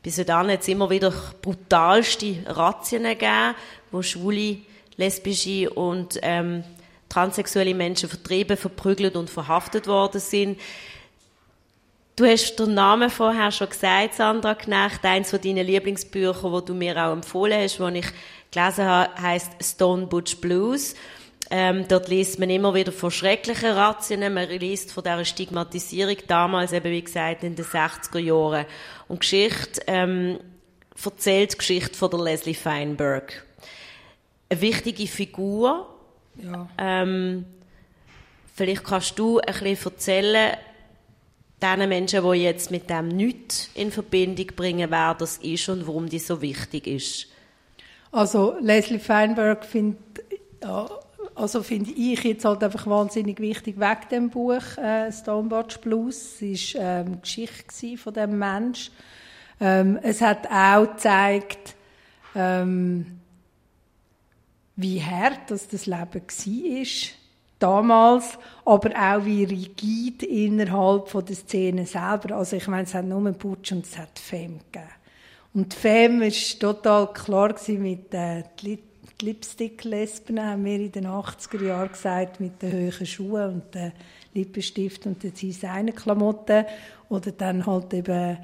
[0.05, 3.55] Bis dann hat es immer wieder brutalste Razzien gegeben,
[3.91, 4.59] wo schwule,
[4.99, 6.63] lesbische und ähm,
[7.09, 10.61] transsexuelle Menschen vertrieben, verprügelt und verhaftet worden sind.
[12.17, 15.03] Du hast den Namen vorher schon gesagt, Sandra Knecht.
[15.07, 18.07] Eins von deinen Lieblingsbüchern, wo du mir auch empfohlen hast, wo ich
[18.51, 20.95] gelesen habe, heißt Stone Butch Blues.
[21.51, 26.73] Ähm, dort liest man immer wieder von schrecklichen Razzien, man liest von dieser Stigmatisierung damals,
[26.73, 28.67] eben wie gesagt, in den 60er Jahren.
[29.09, 30.41] Und Geschichte ähm,
[31.03, 33.45] erzählt die Geschichte von der Leslie Feinberg.
[34.49, 35.89] Eine wichtige Figur.
[36.37, 36.69] Ja.
[36.79, 37.45] Ähm,
[38.55, 40.57] vielleicht kannst du ein bisschen erzählen,
[41.63, 46.09] den Menschen, die jetzt mit dem nichts in Verbindung bringen, wer das ist und warum
[46.09, 47.27] die so wichtig ist.
[48.13, 49.99] Also Leslie Feinberg findet
[50.63, 50.89] ja,
[51.35, 56.41] also finde ich jetzt halt einfach wahnsinnig wichtig wegen dem Buch äh, Stonewatch Blues.
[56.41, 58.91] Es war ähm, Geschichte von dem Mensch.
[59.61, 61.75] Ähm, es hat auch gezeigt,
[62.35, 63.21] ähm,
[64.77, 67.11] wie hart das, das Leben war
[67.59, 72.37] damals, aber auch wie rigid innerhalb von der Szene selber.
[72.37, 74.89] Also ich meine, es hat nur Butch und es hat Femme gegeben.
[75.55, 78.83] Und Femme war total klar mit äh, die
[79.23, 83.93] Lipstick-Lesben, haben wir in den 80er Jahren gesagt, mit den hohen Schuhen und den
[84.35, 86.65] Lippenstift und den Designklamotten.
[87.09, 88.39] Oder dann halt eben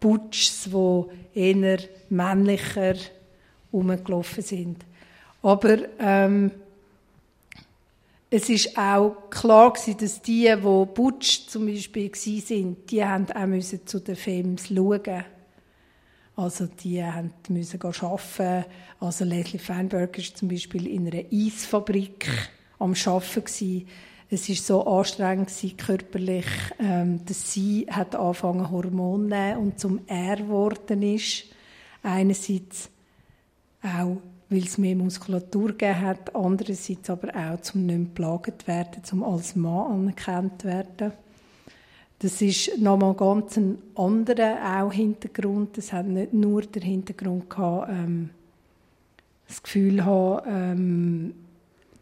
[0.00, 2.94] Butchs, die eher männlicher
[3.72, 4.84] rumgelaufen sind.
[5.42, 6.50] Aber ähm,
[8.28, 13.84] es ist auch klar gewesen, dass die, die Butch zum Beispiel sind, die haben auch
[13.84, 15.24] zu den Films schauen.
[16.36, 17.02] Also die
[17.48, 18.64] müssen arbeiten.
[19.00, 22.28] Also Leslie Feinberg war zum Beispiel in einer Eisfabrik
[22.78, 23.86] am Arbeiten.
[24.28, 26.46] Es war so anstrengend gewesen, körperlich,
[26.78, 31.44] ähm, dass sie hat angefangen Hormone und zum R geworden ist.
[32.02, 32.90] Einerseits
[33.82, 34.18] auch
[34.48, 39.24] weil es mehr Muskulatur gegeben hat, andererseits aber auch, zum nicht mehr belagert werden, zum
[39.24, 41.12] als Mann anerkannt werden.
[42.18, 45.76] Das ist nochmal ganz ein anderer auch Hintergrund.
[45.76, 48.30] Das hat nicht nur den Hintergrund gehabt, ähm,
[49.46, 51.34] das Gefühl haben, ähm,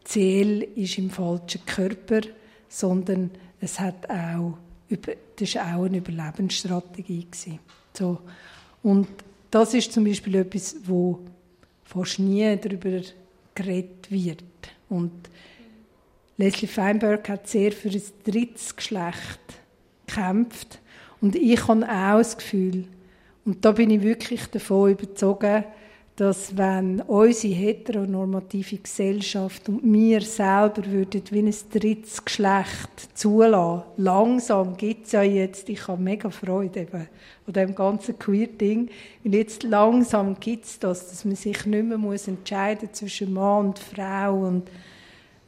[0.03, 2.21] Ziel ist im falschen Körper,
[2.69, 4.57] sondern es hat auch,
[5.35, 7.27] das war auch eine Überlebensstrategie.
[7.93, 8.19] So.
[8.83, 9.07] Und
[9.51, 11.19] das ist zum Beispiel etwas, wo
[11.83, 13.01] fast nie darüber
[13.53, 14.43] geredet wird.
[14.89, 15.11] Und
[16.37, 19.39] Leslie Feinberg hat sehr für ein drittes Geschlecht
[20.05, 20.79] gekämpft.
[21.21, 22.85] Und ich habe auch das Gefühl,
[23.45, 25.65] und da bin ich wirklich davon überzeugt,
[26.15, 34.77] dass wenn unsere heteronormative Gesellschaft und wir selber würden wie ein drittes Geschlecht zulassen, langsam
[34.77, 37.09] gibt es ja jetzt, ich habe mega Freude eben
[37.47, 38.89] an dem ganzen Queer-Ding,
[39.23, 43.67] weil jetzt langsam gibt es das, dass man sich nicht mehr muss entscheiden zwischen Mann
[43.67, 44.69] und Frau und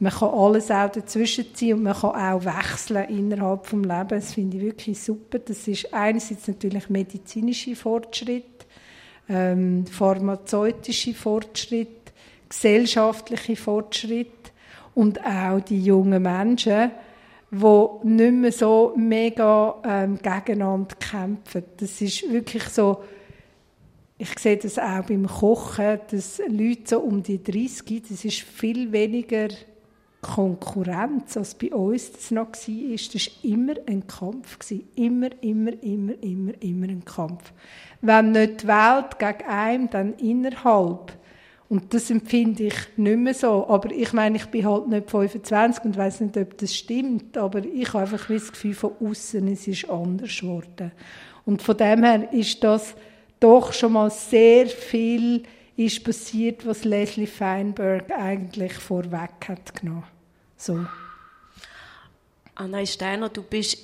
[0.00, 4.08] man kann alles auch dazwischen ziehen und man kann auch wechseln innerhalb des Lebens.
[4.08, 5.38] Das finde ich wirklich super.
[5.40, 8.66] Das ist einerseits natürlich medizinische Fortschritt,
[9.28, 12.12] ähm, pharmazeutische Fortschritt,
[12.48, 14.52] gesellschaftliche Fortschritt
[14.94, 16.92] und auch die jungen Menschen,
[17.50, 21.64] die nicht mehr so mega ähm, gegeneinander kämpfen.
[21.76, 23.02] Das ist wirklich so,
[24.16, 28.90] ich sehe das auch beim Kochen, dass Leute so um die 30, das ist viel
[28.92, 29.48] weniger
[30.20, 32.52] Konkurrenz, als bei uns das noch war.
[32.52, 34.58] Das war immer ein Kampf.
[34.96, 37.52] Immer, immer, immer, immer, immer ein Kampf.
[38.00, 41.16] Wenn nicht die Welt gegen einen, dann innerhalb.
[41.68, 43.66] Und das empfinde ich nicht mehr so.
[43.68, 47.36] Aber ich meine, ich bin halt nicht 25 und weiß nicht, ob das stimmt.
[47.36, 50.92] Aber ich habe einfach das Gefühl von außen, es ist anders geworden.
[51.44, 52.94] Und von dem her ist das
[53.38, 55.42] doch schon mal sehr viel
[55.86, 60.04] ist passiert, was Leslie Feinberg eigentlich vorweg hat genommen.
[60.56, 60.84] So.
[62.56, 63.78] Anna Steiner, du bist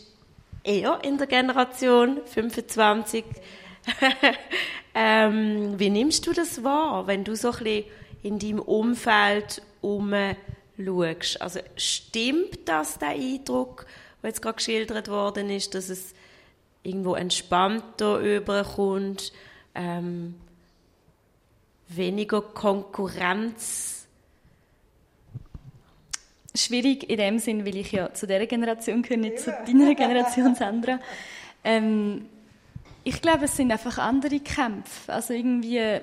[0.64, 3.24] eher in der Generation 25
[4.94, 7.85] ähm, wie nimmst du das wahr, wenn du so ein bisschen
[8.22, 11.40] in deinem Umfeld umschaust?
[11.40, 13.87] Also stimmt das, der Eindruck,
[14.22, 16.14] der jetzt gerade geschildert worden ist, dass es
[16.83, 19.33] irgendwo entspannter überkommt,
[19.74, 20.35] ähm,
[21.88, 24.07] weniger Konkurrenz?
[26.55, 30.55] Schwierig in dem Sinn, weil ich ja zu dieser Generation gehöre, nicht zu deiner Generation,
[30.55, 31.01] Sandra.
[31.64, 32.27] Ähm,
[33.03, 35.12] ich glaube, es sind einfach andere Kämpfe.
[35.12, 36.01] Also irgendwie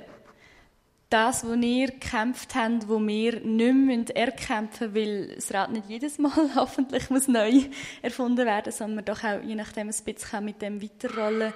[1.12, 6.18] das, wo ihr gekämpft habt, wo wir nicht mehr erkämpfen weil das Rad nicht jedes
[6.18, 7.64] Mal hoffentlich muss neu
[8.02, 11.54] erfunden werden, sondern doch auch je nachdem ein bisschen mit dem weiterrollen,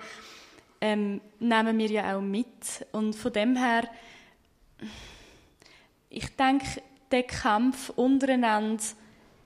[0.82, 2.86] ähm, nehmen wir ja auch mit.
[2.92, 3.84] Und von dem her,
[6.10, 8.84] ich denke, der Kampf untereinander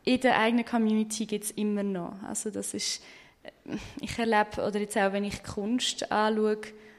[0.06, 2.16] in der eigenen Community gibt es immer noch.
[2.24, 3.02] Also das ist
[4.02, 6.58] ich erlebe, oder jetzt auch wenn ich Kunst anschaue,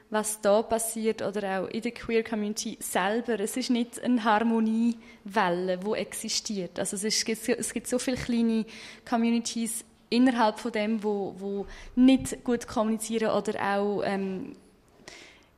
[0.09, 3.39] was da passiert oder auch in der Queer Community selber.
[3.39, 6.77] Es ist nicht eine Harmoniewelle, die existiert.
[6.79, 8.65] Also es, ist, es gibt so viele kleine
[9.07, 11.65] Communities innerhalb von dem, wo, wo
[11.95, 14.57] nicht gut kommunizieren oder auch ähm,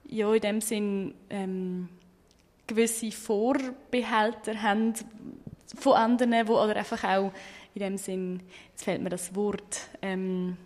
[0.07, 1.89] ja, in dem Sinn ähm,
[2.75, 4.93] gewisse Vorbehalte haben
[5.77, 7.31] von anderen, wo, oder einfach auch
[7.73, 10.57] in dem Sinn, jetzt fällt mir das Wort, ähm,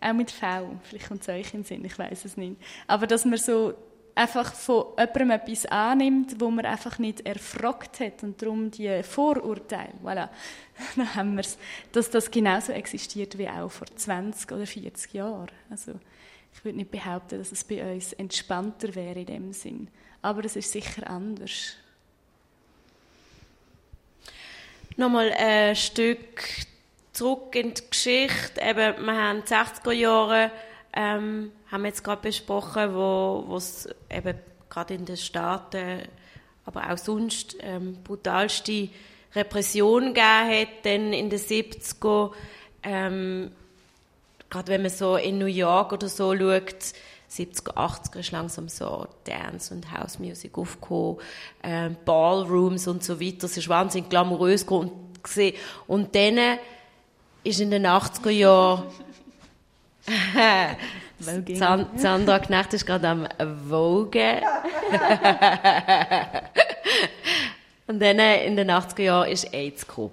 [0.00, 2.56] auch mit V, vielleicht kommt es euch in den Sinn, ich weiß es nicht.
[2.86, 3.74] Aber dass man so
[4.14, 9.92] einfach von jemandem etwas annimmt, wo man einfach nicht erfragt hat und darum die Vorurteile,
[10.02, 10.28] voilà,
[10.96, 11.58] dann haben wir es,
[11.92, 15.50] dass das genauso existiert wie auch vor 20 oder 40 Jahren.
[15.70, 15.92] Also
[16.52, 19.88] ich würde nicht behaupten, dass es bei uns entspannter wäre in dem Sinn,
[20.26, 21.76] aber es ist sicher anders.
[24.96, 26.42] Nochmal ein Stück
[27.12, 28.60] zurück in die Geschichte.
[28.60, 30.50] Eben, wir haben die 60er Jahre,
[30.92, 34.36] ähm, haben wir jetzt gerade besprochen, wo es eben
[34.68, 36.02] gerade in den Staaten,
[36.64, 38.88] aber auch sonst ähm, brutalste
[39.32, 40.68] Repression gegeben hat.
[40.82, 42.32] Dann in den 70er,
[42.82, 43.52] ähm,
[44.50, 46.94] gerade wenn man so in New York oder so schaut,
[47.30, 51.18] 70er, 80er ist langsam so Dance- und House-Music aufgekommen,
[51.62, 53.46] ähm, Ballrooms und so weiter.
[53.46, 55.56] Es ist wahnsinnig glamourös gewesen.
[55.86, 56.58] Und dann
[57.42, 58.84] ist in den 80er Jahren
[61.18, 63.26] Sandra Knecht ist gerade am
[63.70, 64.42] Wogen.
[67.86, 70.12] und dann in den 80er Jahren ist AIDS gekommen,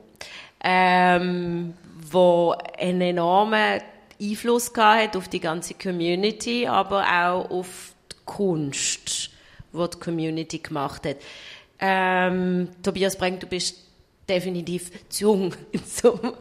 [0.64, 1.74] ähm,
[2.10, 3.82] wo einen enormen
[4.30, 9.30] Einfluss hat auf die ganze Community, aber auch auf die Kunst,
[9.74, 11.18] die die Community gemacht hat.
[11.80, 13.78] Ähm, Tobias Breng, du bist
[14.28, 15.56] definitiv zu jung,
[16.04, 16.34] um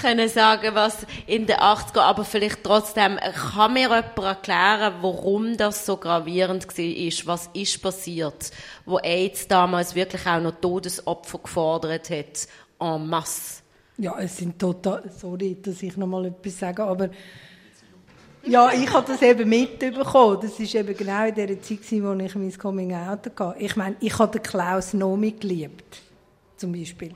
[0.00, 5.86] können sagen, was in den 80er, aber vielleicht trotzdem, kann mir jemand erklären, warum das
[5.86, 7.34] so gravierend war?
[7.34, 8.50] Was ist passiert,
[8.84, 12.48] wo AIDS damals wirklich auch noch Todesopfer gefordert hat,
[12.80, 13.62] en masse?
[13.98, 17.10] Ja, es sind total, sorry, dass ich noch mal etwas sage, aber
[18.44, 20.38] ja, ich habe das eben mitbekommen.
[20.40, 23.54] Das war eben genau in der Zeit, wo ich mein Coming-out hatte.
[23.58, 26.00] Ich meine, ich habe den Klaus Nomi geliebt
[26.56, 27.14] zum Beispiel.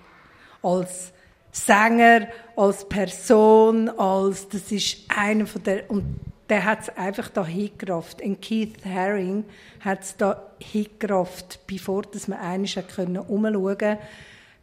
[0.62, 1.12] Als
[1.53, 6.18] Sänger, als Person, als, das ist einer von der, und
[6.49, 8.21] der hat es einfach da hingerafft.
[8.21, 9.45] Und Keith Haring
[9.81, 13.99] hat es da hingerafft, bevor dass man einiges können umschauen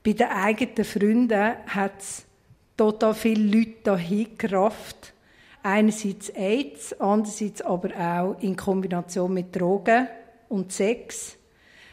[0.10, 2.26] Bei den eigenen Freunden hat es
[2.76, 5.14] total viele Leute da hingerafft.
[5.62, 10.08] Einerseits AIDS, andererseits aber auch in Kombination mit Drogen
[10.48, 11.38] und Sex.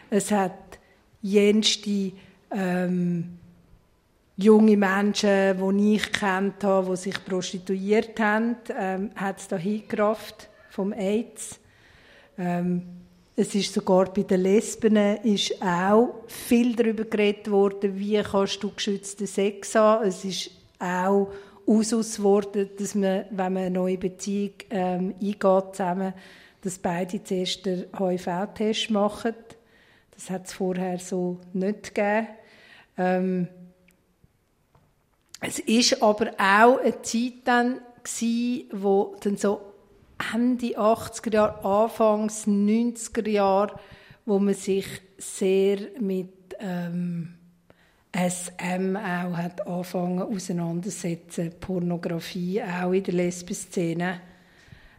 [0.09, 0.79] Es hat
[1.21, 2.13] jenste
[2.51, 3.37] ähm,
[4.39, 10.49] junge Menschen, die ich kennt habe, die sich prostituiert haben, ähm, hat es da hingerafft
[10.71, 11.61] vom AIDS.
[12.39, 12.96] Ähm,
[13.39, 18.71] es ist sogar bei den Lesben ist auch viel darüber geredet worden, wie kannst du
[18.71, 20.09] geschützten Sex haben.
[20.09, 21.31] Es ist auch
[21.67, 26.15] Usus geworden, dass man, wenn man eine neue Beziehung ähm, eingeht zusammen,
[26.63, 29.35] dass beide zuerst den HIV-Test machen.
[30.13, 32.29] Das hat es vorher so nicht gegeben.
[32.97, 33.49] Ähm,
[35.43, 39.61] es ist aber auch eine Zeit dann gewesen, wo dann so
[40.35, 43.79] Ende 80er Jahre, Anfangs 90er Jahre,
[44.25, 44.87] wo man sich
[45.19, 47.35] sehr mit ähm,
[48.13, 54.21] SM auch hat angefangen auseinandersetzen, Pornografie auch in der Lesbenszene.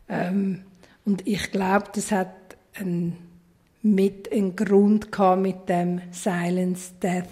[0.08, 0.64] Ähm,
[1.04, 3.18] und ich glaube, das hat ein,
[3.82, 7.26] mit einen Grund gehabt mit dem Silence Death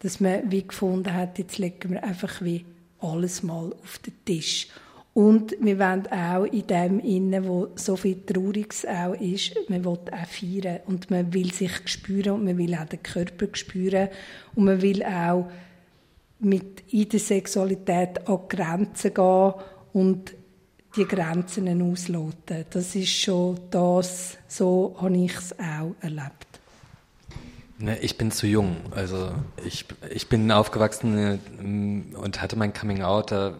[0.00, 2.64] dass man wie gefunden hat, jetzt legen wir einfach wie
[3.00, 4.68] alles mal auf den Tisch.
[5.20, 9.98] Und wir wollen auch in dem innen, wo so viel Trauriges auch ist, man will
[10.10, 14.08] auch feiern und man will sich spüren und man will auch den Körper spüren
[14.54, 15.50] und man will auch
[16.38, 19.52] mit in der Sexualität an Grenzen gehen
[19.92, 20.34] und
[20.96, 22.64] die Grenzen ausloten.
[22.70, 26.46] Das ist schon das, so habe ich es auch erlebt.
[27.76, 28.76] Ne, ich bin zu jung.
[28.92, 29.32] Also
[29.66, 33.32] ich, ich bin aufgewachsen äh, und hatte mein Coming Out.
[33.32, 33.54] Da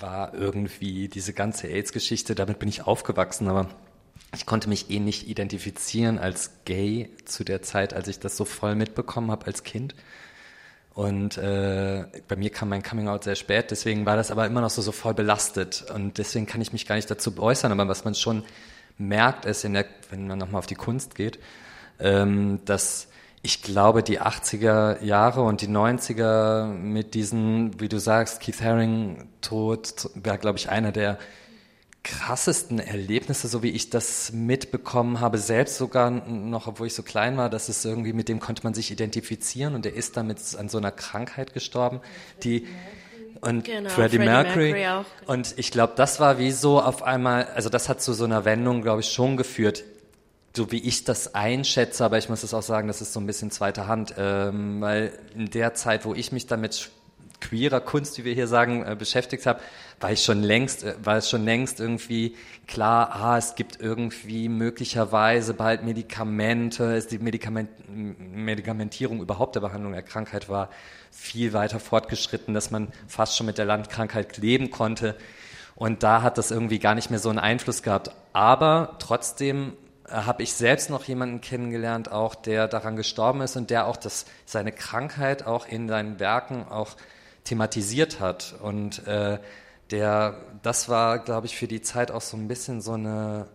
[0.00, 3.68] war irgendwie diese ganze AIDS-Geschichte, damit bin ich aufgewachsen, aber
[4.34, 8.44] ich konnte mich eh nicht identifizieren als gay zu der Zeit, als ich das so
[8.44, 9.94] voll mitbekommen habe als Kind.
[10.94, 14.60] Und äh, bei mir kam mein Coming Out sehr spät, deswegen war das aber immer
[14.60, 15.86] noch so, so voll belastet.
[15.94, 18.42] Und deswegen kann ich mich gar nicht dazu äußern, aber was man schon
[18.98, 21.38] merkt, ist, der, wenn man nochmal auf die Kunst geht,
[22.00, 23.08] ähm, dass
[23.48, 29.26] ich glaube, die 80er Jahre und die 90er mit diesen, wie du sagst, Keith Haring
[29.40, 31.18] Tod, war, glaube ich, einer der
[32.04, 37.38] krassesten Erlebnisse, so wie ich das mitbekommen habe, selbst sogar noch, obwohl ich so klein
[37.38, 40.68] war, dass es irgendwie, mit dem konnte man sich identifizieren und er ist damit an
[40.68, 42.02] so einer Krankheit gestorben,
[42.44, 42.66] die,
[43.40, 44.72] und genau, Freddie, Freddie Mercury.
[44.72, 45.04] Mercury auch.
[45.26, 48.44] Und ich glaube, das war wie so auf einmal, also das hat zu so einer
[48.44, 49.84] Wendung, glaube ich, schon geführt
[50.58, 53.26] so wie ich das einschätze, aber ich muss es auch sagen, das ist so ein
[53.26, 56.90] bisschen zweite Hand, ähm, weil in der Zeit, wo ich mich damit
[57.40, 59.60] queerer Kunst, wie wir hier sagen, äh, beschäftigt habe,
[60.00, 62.34] war ich schon längst, äh, war es schon längst irgendwie
[62.66, 69.92] klar, ah, es gibt irgendwie möglicherweise bald Medikamente, ist die Medikament, Medikamentierung überhaupt der Behandlung
[69.92, 70.70] der Krankheit war
[71.12, 75.14] viel weiter fortgeschritten, dass man fast schon mit der Landkrankheit leben konnte.
[75.76, 78.10] Und da hat das irgendwie gar nicht mehr so einen Einfluss gehabt.
[78.32, 79.74] Aber trotzdem
[80.10, 84.26] habe ich selbst noch jemanden kennengelernt, auch der daran gestorben ist und der auch das,
[84.46, 86.96] seine Krankheit auch in seinen Werken auch
[87.44, 88.54] thematisiert hat.
[88.62, 89.38] Und äh,
[89.90, 93.46] der, das war, glaube ich, für die Zeit auch so ein bisschen so eine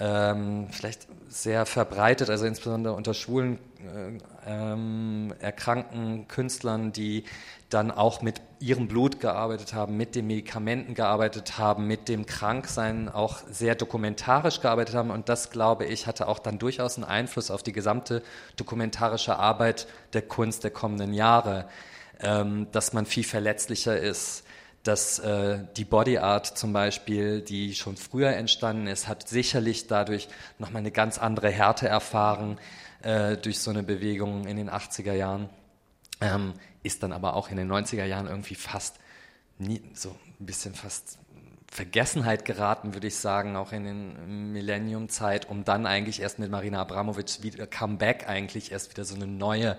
[0.00, 7.24] ähm, vielleicht sehr verbreitet, also insbesondere unter schwulen äh, ähm, erkrankten Künstlern, die
[7.68, 13.08] dann auch mit ihrem Blut gearbeitet haben, mit den Medikamenten gearbeitet haben, mit dem Kranksein
[13.08, 15.10] auch sehr dokumentarisch gearbeitet haben.
[15.10, 18.22] Und das, glaube ich, hatte auch dann durchaus einen Einfluss auf die gesamte
[18.56, 21.66] dokumentarische Arbeit der Kunst der kommenden Jahre,
[22.20, 24.44] ähm, dass man viel verletzlicher ist
[24.88, 30.28] dass äh, die Body Art zum Beispiel, die schon früher entstanden ist, hat sicherlich dadurch
[30.58, 32.58] nochmal eine ganz andere Härte erfahren
[33.02, 35.50] äh, durch so eine Bewegung in den 80er Jahren,
[36.22, 38.96] ähm, ist dann aber auch in den 90er Jahren irgendwie fast
[39.58, 41.18] nie, so ein bisschen fast
[41.70, 46.80] Vergessenheit geraten, würde ich sagen, auch in den Millennium-Zeit, um dann eigentlich erst mit Marina
[46.80, 49.76] Abramovic wieder Comeback eigentlich erst wieder so eine neue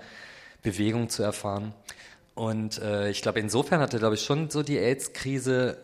[0.61, 1.73] Bewegung zu erfahren.
[2.39, 5.77] Und äh, ich glaube, insofern hatte, glaube ich, schon so die AIDS-Krise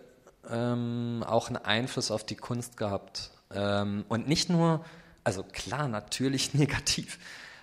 [0.50, 3.32] ähm, auch einen Einfluss auf die Kunst gehabt.
[3.54, 4.86] Ähm, und nicht nur,
[5.26, 7.20] also klar, natürlich negativ,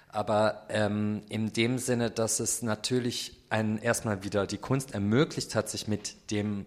[0.08, 5.70] aber ähm, in dem Sinne, dass es natürlich einen erstmal wieder die Kunst ermöglicht hat,
[5.70, 6.66] sich mit dem,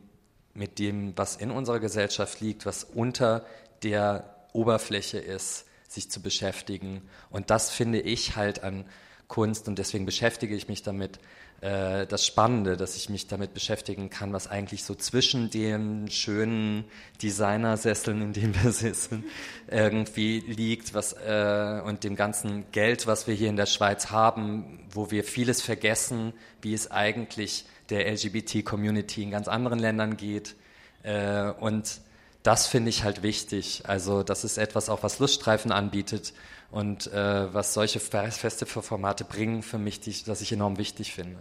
[0.55, 3.45] mit dem, was in unserer Gesellschaft liegt, was unter
[3.83, 7.03] der Oberfläche ist, sich zu beschäftigen.
[7.29, 8.85] Und das finde ich halt an
[9.27, 11.19] Kunst und deswegen beschäftige ich mich damit,
[11.61, 16.85] äh, das Spannende, dass ich mich damit beschäftigen kann, was eigentlich so zwischen den schönen
[17.21, 19.23] Designersesseln, in denen wir sitzen,
[19.67, 24.79] irgendwie liegt, was äh, und dem ganzen Geld, was wir hier in der Schweiz haben,
[24.91, 30.55] wo wir vieles vergessen, wie es eigentlich der LGBT-Community in ganz anderen Ländern geht.
[31.03, 32.01] Äh, und
[32.43, 33.83] das finde ich halt wichtig.
[33.87, 36.33] Also das ist etwas auch, was Luststreifen anbietet
[36.75, 41.37] und äh, was solche Festivalformate bringen für mich, die, das ich enorm wichtig finde.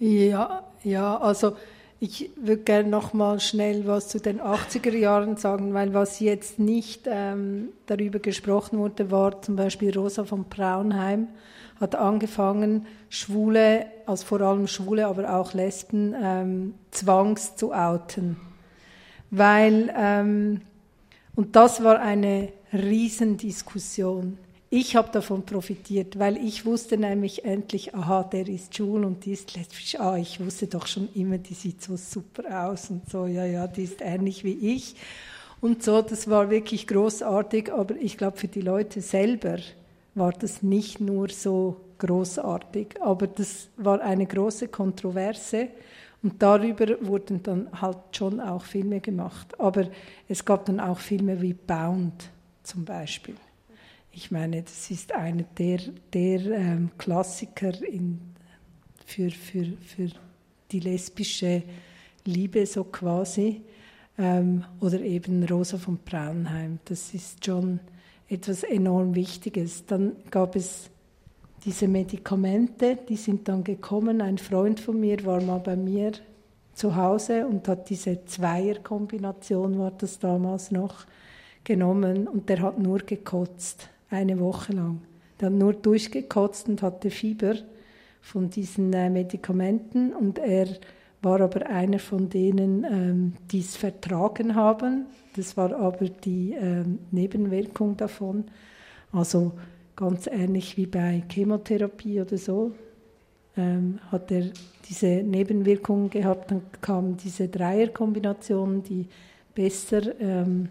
[0.00, 1.56] Ja, ja, also
[2.00, 6.58] ich würde gerne noch mal schnell was zu den 80er Jahren sagen, weil was jetzt
[6.58, 11.28] nicht ähm, darüber gesprochen wurde, war zum Beispiel Rosa von Braunheim
[11.80, 18.38] hat angefangen, Schwule, also vor allem Schwule, aber auch Lesben, ähm, zwangs zu outen.
[19.30, 20.62] Weil, ähm,
[21.34, 24.38] und das war eine Riesendiskussion
[24.68, 29.32] ich habe davon profitiert, weil ich wusste nämlich endlich, aha, der ist schwul und die
[29.32, 29.98] ist lesbisch.
[30.00, 33.68] Ah, ich wusste doch schon immer, die sieht so super aus und so, ja, ja,
[33.68, 34.96] die ist ähnlich wie ich.
[35.60, 39.58] Und so, das war wirklich großartig, aber ich glaube, für die Leute selber
[40.14, 45.68] war das nicht nur so großartig, aber das war eine große Kontroverse
[46.22, 49.58] und darüber wurden dann halt schon auch Filme gemacht.
[49.60, 49.86] Aber
[50.28, 52.30] es gab dann auch Filme wie Bound
[52.62, 53.36] zum Beispiel.
[54.18, 55.78] Ich meine, das ist einer der,
[56.14, 58.18] der ähm, Klassiker in,
[59.04, 60.08] für, für, für
[60.72, 61.62] die lesbische
[62.24, 63.60] Liebe so quasi.
[64.16, 66.78] Ähm, oder eben Rosa von Braunheim.
[66.86, 67.78] Das ist schon
[68.26, 69.84] etwas enorm Wichtiges.
[69.84, 70.88] Dann gab es
[71.66, 74.22] diese Medikamente, die sind dann gekommen.
[74.22, 76.12] Ein Freund von mir war mal bei mir
[76.72, 81.04] zu Hause und hat diese Zweierkombination, war das damals noch,
[81.64, 85.00] genommen und der hat nur gekotzt eine Woche lang.
[85.40, 87.54] Hat nur durchgekotzt und hatte Fieber
[88.20, 90.66] von diesen äh, Medikamenten und er
[91.22, 95.06] war aber einer von denen, ähm, die es vertragen haben.
[95.36, 98.44] Das war aber die ähm, Nebenwirkung davon.
[99.12, 99.52] Also
[99.96, 102.72] ganz ähnlich wie bei Chemotherapie oder so.
[103.56, 104.50] Ähm, hat er
[104.88, 109.06] diese Nebenwirkungen gehabt, dann kamen diese Dreierkombinationen, die
[109.54, 110.68] besser ähm,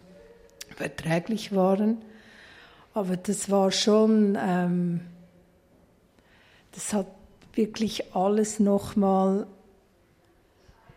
[0.75, 1.97] verträglich waren.
[2.96, 5.02] Aber das war schon, ähm,
[6.72, 7.08] das hat
[7.54, 9.48] wirklich alles nochmal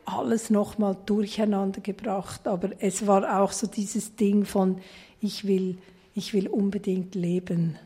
[0.04, 2.46] alles nochmal durcheinander gebracht.
[2.46, 4.78] Aber es war auch so dieses Ding von,
[5.20, 5.78] ich will,
[6.14, 7.76] ich will unbedingt leben.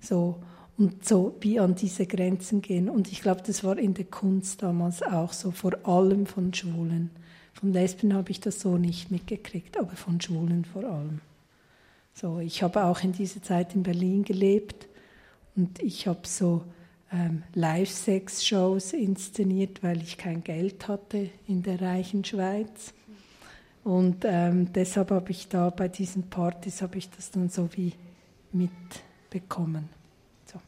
[0.00, 0.36] So.
[0.76, 2.90] Und so wie an diese Grenzen gehen.
[2.90, 7.10] Und ich glaube, das war in der Kunst damals auch so, vor allem von Schwulen.
[7.54, 11.20] Von Lesben habe ich das so nicht mitgekriegt, aber von Schwulen vor allem.
[12.18, 14.88] So, ich habe auch in dieser Zeit in Berlin gelebt
[15.54, 16.64] und ich habe so
[17.12, 22.94] ähm, Live-Sex-Shows inszeniert, weil ich kein Geld hatte in der reichen Schweiz.
[23.84, 27.92] Und ähm, deshalb habe ich da bei diesen Partys habe ich das dann so wie
[28.50, 29.90] mitbekommen.
[30.46, 30.58] So.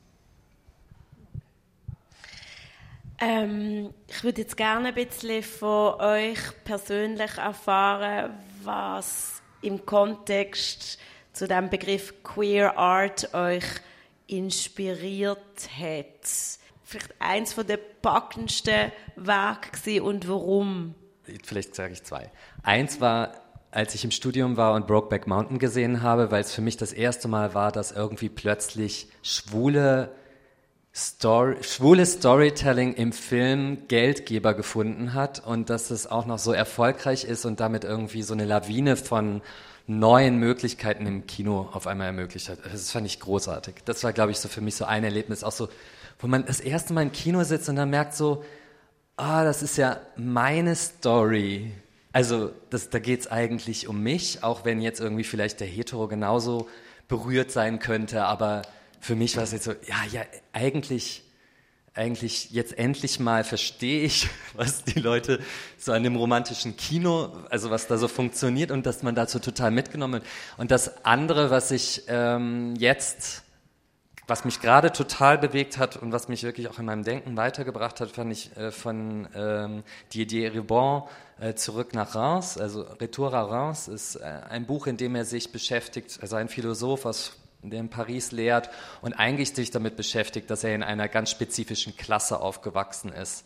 [3.20, 10.98] Ähm, ich würde jetzt gerne ein bisschen von euch persönlich erfahren, was im Kontext
[11.38, 13.62] zu dem Begriff Queer Art euch
[14.26, 15.38] inspiriert
[15.78, 16.58] hat.
[16.82, 20.96] vielleicht eins von der packendsten Werke und warum?
[21.44, 22.32] Vielleicht sage ich zwei.
[22.64, 23.34] Eins war,
[23.70, 26.92] als ich im Studium war und Brokeback Mountain gesehen habe, weil es für mich das
[26.92, 30.10] erste Mal war, dass irgendwie plötzlich schwule
[30.92, 37.22] Story, schwules Storytelling im Film Geldgeber gefunden hat und dass es auch noch so erfolgreich
[37.22, 39.40] ist und damit irgendwie so eine Lawine von
[39.88, 42.58] neuen Möglichkeiten im Kino auf einmal ermöglicht hat.
[42.64, 43.76] Das fand ich großartig.
[43.86, 45.68] Das war, glaube ich, so für mich so ein Erlebnis, auch so,
[46.18, 48.44] wo man das erste Mal im Kino sitzt und dann merkt so,
[49.16, 51.72] ah, das ist ja meine Story.
[52.12, 56.06] Also das, da geht es eigentlich um mich, auch wenn jetzt irgendwie vielleicht der Hetero
[56.06, 56.68] genauso
[57.08, 58.62] berührt sein könnte, aber
[59.00, 60.22] für mich war es jetzt so, ja, ja,
[60.52, 61.22] eigentlich
[61.94, 65.40] eigentlich jetzt endlich mal verstehe ich, was die Leute
[65.78, 69.70] so an dem romantischen Kino, also was da so funktioniert und dass man dazu total
[69.70, 70.26] mitgenommen wird.
[70.56, 73.42] Und das andere, was ich ähm, jetzt,
[74.26, 78.00] was mich gerade total bewegt hat und was mich wirklich auch in meinem Denken weitergebracht
[78.00, 79.82] hat, fand ich äh, von ähm,
[80.12, 81.04] Didier Ribon
[81.40, 82.58] äh, zurück nach Reims.
[82.58, 86.48] Also Retour à Reims ist äh, ein Buch, in dem er sich beschäftigt, also ein
[86.48, 87.32] Philosoph aus
[87.62, 88.70] der in Paris lehrt
[89.02, 93.44] und eigentlich sich damit beschäftigt, dass er in einer ganz spezifischen Klasse aufgewachsen ist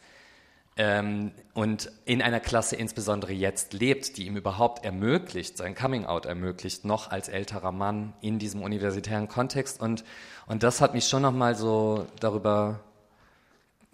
[0.76, 6.84] ähm, und in einer Klasse insbesondere jetzt lebt, die ihm überhaupt ermöglicht, sein Coming-out ermöglicht,
[6.84, 9.80] noch als älterer Mann in diesem universitären Kontext.
[9.82, 10.02] Und,
[10.46, 12.80] und das hat mich schon nochmal so darüber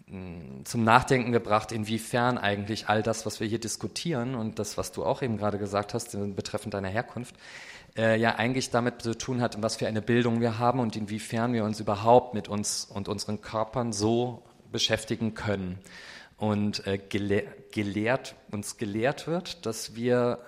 [0.06, 4.92] mm, zum Nachdenken gebracht, inwiefern eigentlich all das, was wir hier diskutieren und das, was
[4.92, 7.34] du auch eben gerade gesagt hast, betreffend deiner Herkunft,
[7.98, 11.52] äh, ja eigentlich damit zu tun hat, was für eine Bildung wir haben und inwiefern
[11.52, 15.78] wir uns überhaupt mit uns und unseren Körpern so beschäftigen können.
[16.36, 20.38] Und äh, gele gelehrt, uns gelehrt wird, dass wir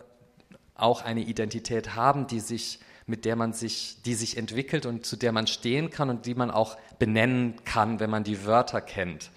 [0.75, 5.17] auch eine Identität haben, die sich, mit der man sich, die sich entwickelt und zu
[5.17, 9.31] der man stehen kann und die man auch benennen kann, wenn man die Wörter kennt.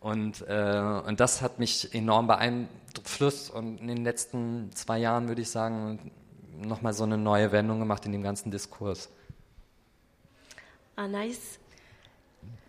[0.00, 5.42] Und, äh, und das hat mich enorm beeinflusst und in den letzten zwei Jahren würde
[5.42, 6.10] ich sagen,
[6.66, 9.08] nochmal so eine neue Wendung gemacht in dem ganzen Diskurs.
[10.96, 11.58] Anais?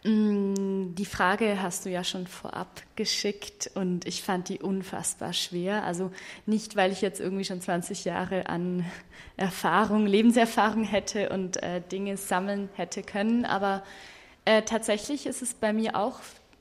[0.04, 5.84] Mm, die Frage hast du ja schon vorab geschickt und ich fand die unfassbar schwer.
[5.84, 6.12] Also
[6.46, 8.86] nicht, weil ich jetzt irgendwie schon 20 Jahre an
[9.38, 13.84] Erfahrung, Lebenserfahrung hätte und äh, Dinge sammeln hätte können, aber
[14.46, 16.20] äh, tatsächlich ist es bei mir auch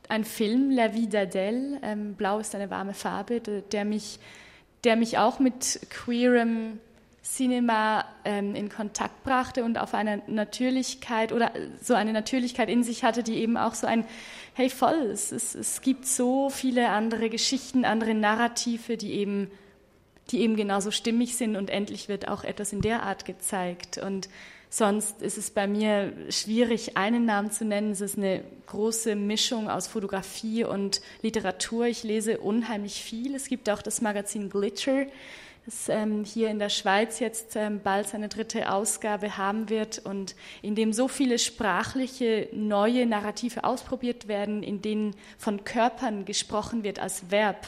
[0.08, 4.18] ein Film, La Vie d'Adèle, ähm, Blau ist eine warme Farbe, der mich,
[4.84, 6.78] der mich auch mit queerem
[7.30, 13.04] Cinema ähm, in Kontakt brachte und auf eine Natürlichkeit oder so eine Natürlichkeit in sich
[13.04, 14.04] hatte, die eben auch so ein,
[14.54, 19.48] hey voll, es, es, es gibt so viele andere Geschichten, andere Narrative, die eben,
[20.32, 23.98] die eben genauso stimmig sind und endlich wird auch etwas in der Art gezeigt.
[23.98, 24.28] Und
[24.68, 27.92] sonst ist es bei mir schwierig, einen Namen zu nennen.
[27.92, 31.86] Es ist eine große Mischung aus Fotografie und Literatur.
[31.86, 33.36] Ich lese unheimlich viel.
[33.36, 35.06] Es gibt auch das Magazin Glitcher
[35.66, 40.34] das ähm, hier in der Schweiz jetzt ähm, bald seine dritte Ausgabe haben wird und
[40.62, 46.98] in dem so viele sprachliche neue Narrative ausprobiert werden, in denen von Körpern gesprochen wird
[46.98, 47.66] als Verb,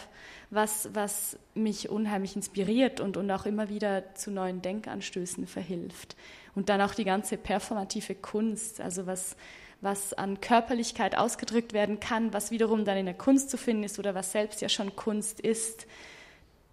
[0.50, 6.16] was, was mich unheimlich inspiriert und, und auch immer wieder zu neuen Denkanstößen verhilft.
[6.54, 9.36] Und dann auch die ganze performative Kunst, also was,
[9.82, 13.98] was an Körperlichkeit ausgedrückt werden kann, was wiederum dann in der Kunst zu finden ist
[13.98, 15.86] oder was selbst ja schon Kunst ist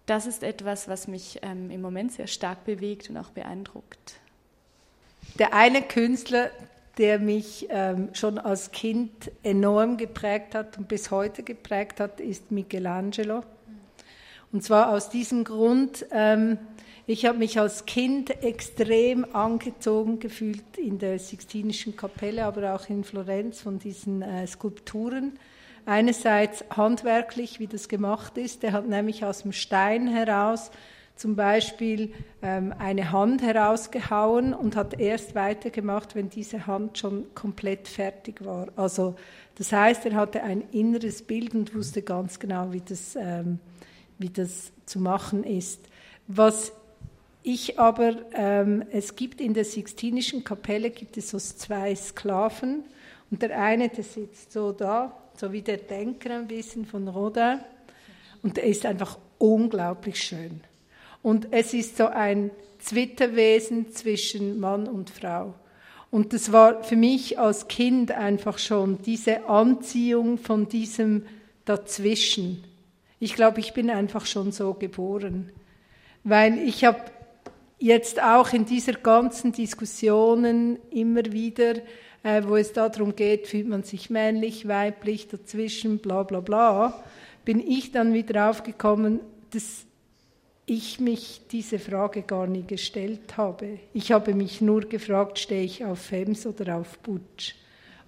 [0.06, 4.14] das ist etwas, was mich ähm, im Moment sehr stark bewegt und auch beeindruckt.
[5.38, 6.50] Der eine Künstler,
[6.98, 12.50] der mich ähm, schon als Kind enorm geprägt hat und bis heute geprägt hat, ist
[12.50, 13.42] Michelangelo.
[14.52, 16.58] Und zwar aus diesem Grund, ähm,
[17.06, 23.04] ich habe mich als Kind extrem angezogen gefühlt in der Sixtinischen Kapelle, aber auch in
[23.04, 25.38] Florenz von diesen äh, Skulpturen
[25.86, 28.64] einerseits handwerklich, wie das gemacht ist.
[28.64, 30.70] Er hat nämlich aus dem Stein heraus
[31.20, 37.88] zum Beispiel ähm, eine Hand herausgehauen und hat erst weitergemacht, wenn diese Hand schon komplett
[37.88, 38.68] fertig war.
[38.74, 39.16] Also
[39.56, 43.58] das heißt, er hatte ein inneres Bild und wusste ganz genau, wie das, ähm,
[44.18, 45.80] wie das zu machen ist.
[46.26, 46.72] Was
[47.42, 52.84] ich aber, ähm, es gibt in der Sixtinischen Kapelle gibt es so zwei Sklaven
[53.30, 57.60] und der eine, der sitzt so da so wie der Denker ein bisschen von Rodin.
[58.42, 60.60] Und er ist einfach unglaublich schön.
[61.22, 65.54] Und es ist so ein Zwitterwesen zwischen Mann und Frau.
[66.10, 71.24] Und das war für mich als Kind einfach schon diese Anziehung von diesem
[71.64, 72.62] Dazwischen.
[73.18, 75.50] Ich glaube, ich bin einfach schon so geboren.
[76.22, 77.00] Weil ich habe
[77.78, 81.76] jetzt auch in dieser ganzen Diskussionen immer wieder
[82.22, 87.02] äh, wo es darum geht, fühlt man sich männlich, weiblich, dazwischen, bla bla bla,
[87.44, 89.86] bin ich dann wieder aufgekommen, dass
[90.66, 93.80] ich mich diese Frage gar nie gestellt habe.
[93.92, 97.56] Ich habe mich nur gefragt, stehe ich auf Fems oder auf Butch?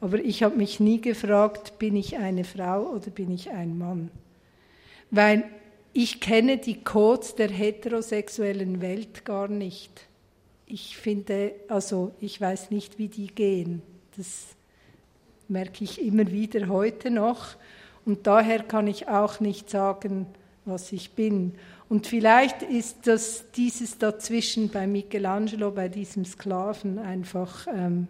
[0.00, 4.10] Aber ich habe mich nie gefragt, bin ich eine Frau oder bin ich ein Mann?
[5.10, 5.44] Weil
[5.92, 10.08] ich kenne die Codes der heterosexuellen Welt gar nicht.
[10.66, 13.82] Ich finde, also ich weiß nicht, wie die gehen.
[14.16, 14.48] Das
[15.48, 17.56] merke ich immer wieder heute noch.
[18.04, 20.26] Und daher kann ich auch nicht sagen,
[20.64, 21.54] was ich bin.
[21.88, 28.08] Und vielleicht ist das dieses dazwischen bei Michelangelo, bei diesem Sklaven einfach, ähm,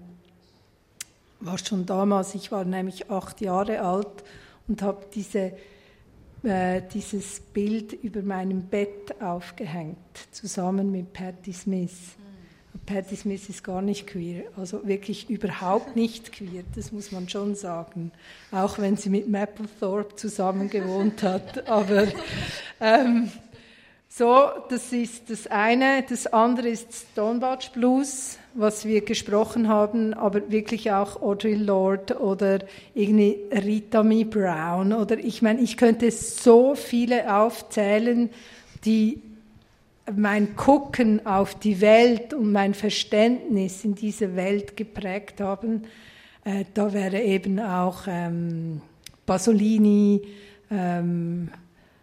[1.41, 4.23] war schon damals, ich war nämlich acht Jahre alt
[4.69, 5.53] und habe diese,
[6.45, 9.97] äh, dieses Bild über meinem Bett aufgehängt,
[10.31, 12.17] zusammen mit Patti Smith.
[12.93, 17.55] Patti Smith ist gar nicht queer, also wirklich überhaupt nicht queer, das muss man schon
[17.55, 18.13] sagen.
[18.51, 21.67] Auch wenn sie mit Mapplethorpe zusammen gewohnt hat.
[21.69, 22.09] Aber
[22.81, 23.31] ähm,
[24.11, 26.05] so, das ist das eine.
[26.07, 32.59] Das andere ist Stonewatch Blues, was wir gesprochen haben, aber wirklich auch Audre Lorde oder
[32.93, 38.29] irgendwie Rita Mee Brown oder ich meine, ich könnte so viele aufzählen,
[38.85, 39.23] die
[40.17, 45.85] mein Gucken auf die Welt und mein Verständnis in dieser Welt geprägt haben.
[46.45, 48.81] Äh, da wäre eben auch ähm,
[49.27, 50.23] Pasolini,
[50.71, 51.51] ähm,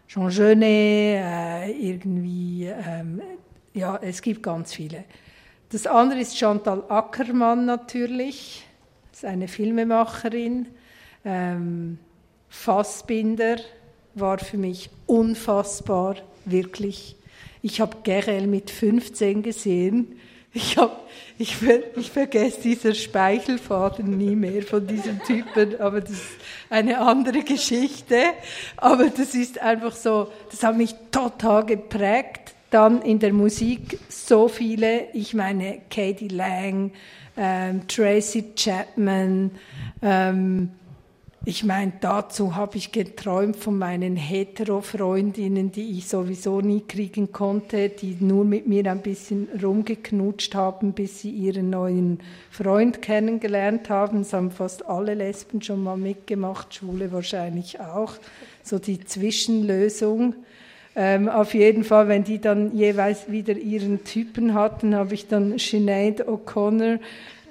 [0.08, 3.20] Jean Genet, äh, irgendwie, ähm,
[3.74, 5.04] ja, es gibt ganz viele.
[5.70, 8.66] Das andere ist Chantal Ackermann natürlich,
[9.10, 10.66] das ist eine Filmemacherin.
[11.24, 11.98] Ähm,
[12.48, 13.56] Fassbinder
[14.14, 17.16] war für mich unfassbar, wirklich
[17.62, 20.16] ich habe Gerel mit 15 gesehen.
[20.52, 21.08] Ich, hab,
[21.38, 21.56] ich,
[21.96, 26.30] ich vergesse dieser Speichelfaden nie mehr von diesem Typen, aber das ist
[26.70, 28.16] eine andere Geschichte.
[28.76, 32.54] Aber das ist einfach so, das hat mich total geprägt.
[32.70, 36.92] Dann in der Musik so viele, ich meine Katie Lang,
[37.36, 39.52] ähm, Tracy Chapman,
[40.02, 40.70] ähm,
[41.46, 47.88] ich meine, dazu habe ich geträumt von meinen Hetero-Freundinnen, die ich sowieso nie kriegen konnte,
[47.88, 52.20] die nur mit mir ein bisschen rumgeknutscht haben, bis sie ihren neuen
[52.50, 54.20] Freund kennengelernt haben.
[54.20, 58.12] Es haben fast alle Lesben schon mal mitgemacht, Schwule wahrscheinlich auch.
[58.62, 60.34] So die Zwischenlösung.
[60.94, 65.58] Ähm, auf jeden Fall, wenn die dann jeweils wieder ihren Typen hatten, habe ich dann
[65.58, 66.98] Sinead O'Connor,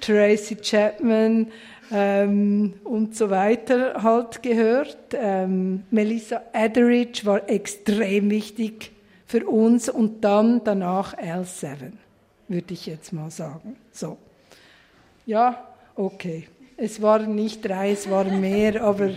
[0.00, 1.48] Tracy Chapman,
[1.90, 4.98] ähm, und so weiter halt gehört.
[5.12, 8.92] Ähm, Melissa Etheridge war extrem wichtig
[9.26, 11.92] für uns und dann danach L7,
[12.48, 13.76] würde ich jetzt mal sagen.
[13.92, 14.16] So.
[15.26, 16.48] Ja, okay.
[16.76, 19.10] Es waren nicht drei, es waren mehr, aber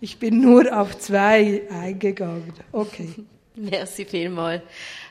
[0.00, 2.52] ich bin nur auf zwei eingegangen.
[2.72, 3.08] Okay.
[3.56, 4.62] Merci vielmals.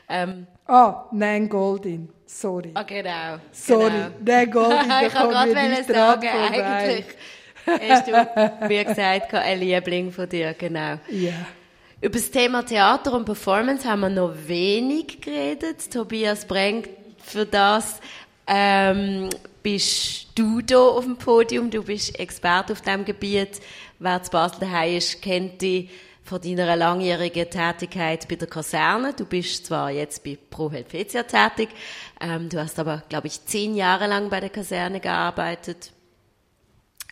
[0.08, 2.08] Ähm, ah, Nan Goldin.
[2.26, 2.70] Sorry.
[2.74, 3.38] Ah, genau.
[3.52, 4.10] Sorry, genau.
[4.20, 7.04] Nan Goldin, Ich kann gerade sagen, eigentlich
[7.66, 10.98] hast du mir gesagt, ein Liebling von dir, genau.
[11.08, 11.32] Ja.
[12.00, 15.92] Über das Thema Theater und Performance haben wir noch wenig geredet.
[15.92, 16.88] Tobias Brenk,
[17.22, 18.00] für das
[18.46, 19.28] ähm,
[19.62, 21.70] bist du hier auf dem Podium.
[21.70, 23.60] Du bist Experte auf diesem Gebiet.
[23.98, 25.90] Wer zu Basel daheim ist, kennt dich
[26.22, 29.14] von deiner langjährigen Tätigkeit bei der Kaserne.
[29.14, 31.70] Du bist zwar jetzt bei Pro Helvetia tätig,
[32.20, 35.92] ähm, du hast aber, glaube ich, zehn Jahre lang bei der Kaserne gearbeitet.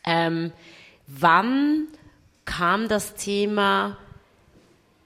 [0.04, 0.52] Ähm,
[1.06, 1.88] wann
[2.44, 3.98] kam das Thema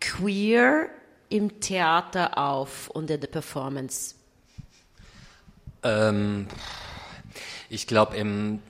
[0.01, 0.89] Queer
[1.29, 4.15] im Theater auf und in der Performance?
[5.83, 6.47] Ähm,
[7.69, 8.61] ich glaube, im,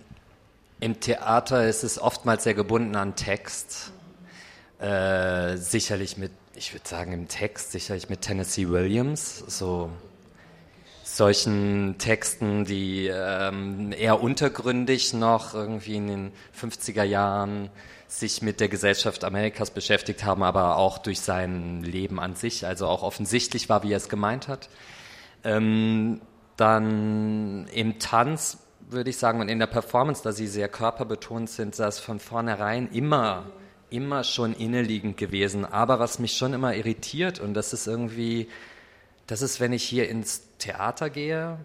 [0.80, 3.91] im Theater ist es oftmals sehr gebunden an Text.
[4.82, 9.90] Äh, sicherlich mit, ich würde sagen im Text, sicherlich mit Tennessee Williams, so
[11.04, 17.70] solchen Texten, die ähm, eher untergründig noch irgendwie in den 50er Jahren
[18.08, 22.88] sich mit der Gesellschaft Amerikas beschäftigt haben, aber auch durch sein Leben an sich, also
[22.88, 24.68] auch offensichtlich war, wie er es gemeint hat.
[25.44, 26.20] Ähm,
[26.56, 31.78] dann im Tanz würde ich sagen und in der Performance, da sie sehr körperbetont sind,
[31.78, 33.44] das von vornherein immer
[33.92, 35.64] immer schon inneliegend gewesen.
[35.64, 38.48] Aber was mich schon immer irritiert, und das ist irgendwie,
[39.26, 41.58] das ist, wenn ich hier ins Theater gehe,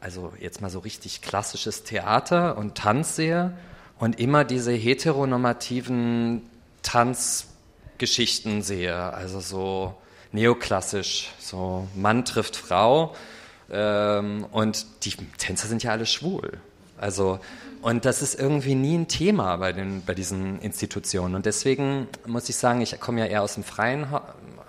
[0.00, 3.56] also jetzt mal so richtig klassisches Theater und Tanz sehe
[3.98, 6.42] und immer diese heteronormativen
[6.82, 9.94] Tanzgeschichten sehe, also so
[10.32, 13.14] neoklassisch, so Mann trifft Frau
[13.70, 16.58] ähm, und die Tänzer sind ja alle schwul.
[16.98, 17.40] Also,
[17.82, 21.34] und das ist irgendwie nie ein Thema bei, den, bei diesen Institutionen.
[21.34, 24.06] Und deswegen muss ich sagen, ich komme ja eher aus den freien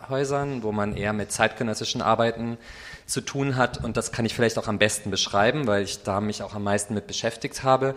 [0.09, 2.57] Häusern, wo man eher mit zeitgenössischen Arbeiten
[3.05, 3.83] zu tun hat.
[3.83, 6.63] Und das kann ich vielleicht auch am besten beschreiben, weil ich da mich auch am
[6.63, 7.95] meisten mit beschäftigt habe.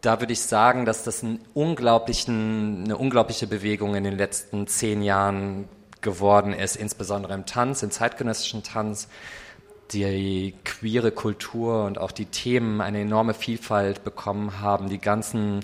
[0.00, 2.26] Da würde ich sagen, dass das eine unglaubliche
[3.46, 5.68] Bewegung in den letzten zehn Jahren
[6.00, 9.08] geworden ist, insbesondere im Tanz, im zeitgenössischen Tanz
[9.92, 14.88] die queere Kultur und auch die Themen eine enorme Vielfalt bekommen haben.
[14.88, 15.60] Die ganzen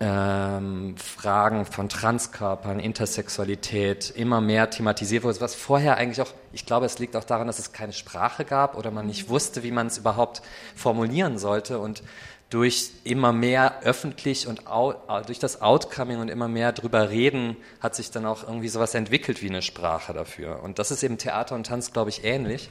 [0.00, 6.86] ähm, Fragen von Transkörpern, Intersexualität immer mehr thematisiert wurde, was vorher eigentlich auch, ich glaube,
[6.86, 9.88] es liegt auch daran, dass es keine Sprache gab oder man nicht wusste, wie man
[9.88, 10.40] es überhaupt
[10.74, 12.02] formulieren sollte und
[12.48, 14.96] durch immer mehr öffentlich und out,
[15.26, 19.40] durch das Outcoming und immer mehr drüber reden, hat sich dann auch irgendwie sowas entwickelt
[19.40, 20.62] wie eine Sprache dafür.
[20.62, 22.68] Und das ist eben Theater und Tanz, glaube ich, ähnlich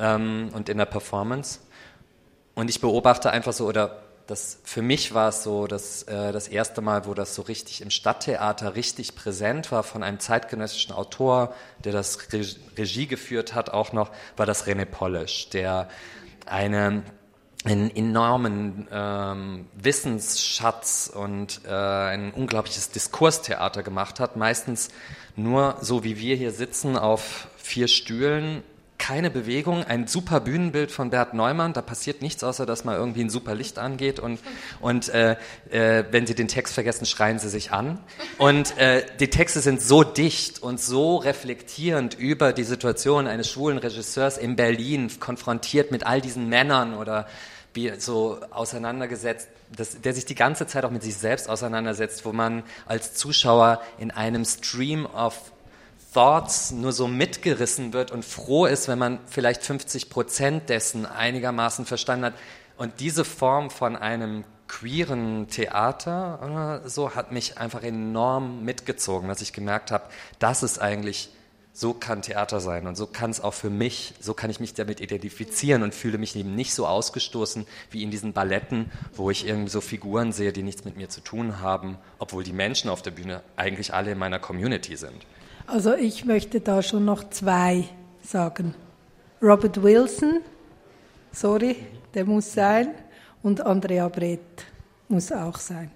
[0.00, 1.60] ähm, und in der Performance.
[2.54, 6.46] Und ich beobachte einfach so, oder das, für mich war es so, dass äh, das
[6.46, 11.52] erste Mal, wo das so richtig im Stadttheater richtig präsent war von einem zeitgenössischen Autor,
[11.84, 12.18] der das
[12.78, 15.88] Regie geführt hat, auch noch, war das René Polish, der
[16.46, 17.02] eine
[17.62, 24.88] einen enormen ähm, Wissensschatz und äh, ein unglaubliches Diskurstheater gemacht hat, meistens
[25.36, 28.62] nur so wie wir hier sitzen auf vier Stühlen
[29.00, 33.22] keine Bewegung, ein super Bühnenbild von Bert Neumann, da passiert nichts, außer dass mal irgendwie
[33.22, 34.38] ein super Licht angeht und,
[34.80, 35.36] und äh,
[35.70, 37.98] äh, wenn Sie den Text vergessen, schreien Sie sich an.
[38.38, 43.78] Und äh, die Texte sind so dicht und so reflektierend über die Situation eines schwulen
[43.78, 47.26] Regisseurs in Berlin, konfrontiert mit all diesen Männern oder
[47.98, 52.64] so auseinandergesetzt, das, der sich die ganze Zeit auch mit sich selbst auseinandersetzt, wo man
[52.86, 55.52] als Zuschauer in einem Stream of
[56.12, 61.86] Thoughts nur so mitgerissen wird und froh ist, wenn man vielleicht 50 Prozent dessen einigermaßen
[61.86, 62.34] verstanden hat.
[62.76, 69.42] Und diese Form von einem queeren Theater oder so hat mich einfach enorm mitgezogen, dass
[69.42, 70.04] ich gemerkt habe,
[70.38, 71.30] das ist eigentlich,
[71.72, 74.74] so kann Theater sein und so kann es auch für mich, so kann ich mich
[74.74, 79.46] damit identifizieren und fühle mich eben nicht so ausgestoßen wie in diesen Balletten, wo ich
[79.46, 83.02] irgendwie so Figuren sehe, die nichts mit mir zu tun haben, obwohl die Menschen auf
[83.02, 85.26] der Bühne eigentlich alle in meiner Community sind.
[85.66, 87.84] Also ich möchte da schon noch zwei
[88.22, 88.74] sagen.
[89.42, 90.40] Robert Wilson,
[91.32, 91.76] sorry,
[92.14, 92.90] der muss sein,
[93.42, 94.66] und Andrea Brett
[95.08, 95.90] muss auch sein.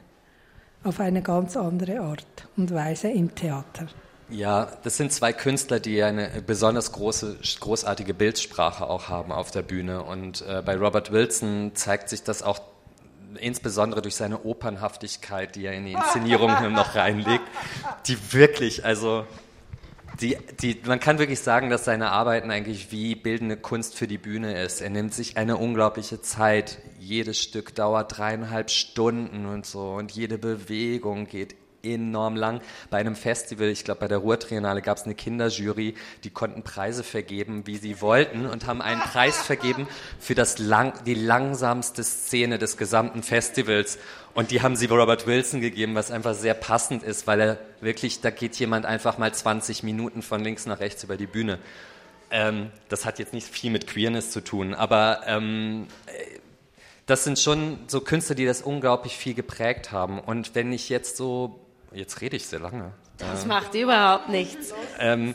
[0.82, 3.86] Auf eine ganz andere Art und Weise im Theater.
[4.30, 9.62] Ja, das sind zwei Künstler, die eine besonders große, großartige Bildsprache auch haben auf der
[9.62, 10.02] Bühne.
[10.02, 12.60] Und äh, bei Robert Wilson zeigt sich das auch
[13.38, 17.44] insbesondere durch seine Opernhaftigkeit, die er in die Inszenierung noch reinlegt,
[18.06, 19.26] die wirklich, also
[20.20, 24.18] die, die, man kann wirklich sagen, dass seine Arbeiten eigentlich wie bildende Kunst für die
[24.18, 24.80] Bühne ist.
[24.80, 26.78] Er nimmt sich eine unglaubliche Zeit.
[26.98, 32.60] Jedes Stück dauert dreieinhalb Stunden und so und jede Bewegung geht enorm lang.
[32.90, 37.04] Bei einem Festival, ich glaube bei der Ruhrtriennale gab es eine Kinderjury, die konnten Preise
[37.04, 39.86] vergeben, wie sie wollten und haben einen Preis vergeben
[40.18, 43.98] für das lang, die langsamste Szene des gesamten Festivals.
[44.34, 48.20] Und die haben sie Robert Wilson gegeben, was einfach sehr passend ist, weil er wirklich,
[48.20, 51.58] da geht jemand einfach mal 20 Minuten von links nach rechts über die Bühne.
[52.30, 55.86] Ähm, das hat jetzt nicht viel mit Queerness zu tun, aber ähm,
[57.06, 60.18] das sind schon so Künstler, die das unglaublich viel geprägt haben.
[60.18, 61.60] Und wenn ich jetzt so
[61.94, 62.92] Jetzt rede ich sehr lange.
[63.18, 64.74] Das äh, macht überhaupt nichts.
[64.98, 65.34] Ähm,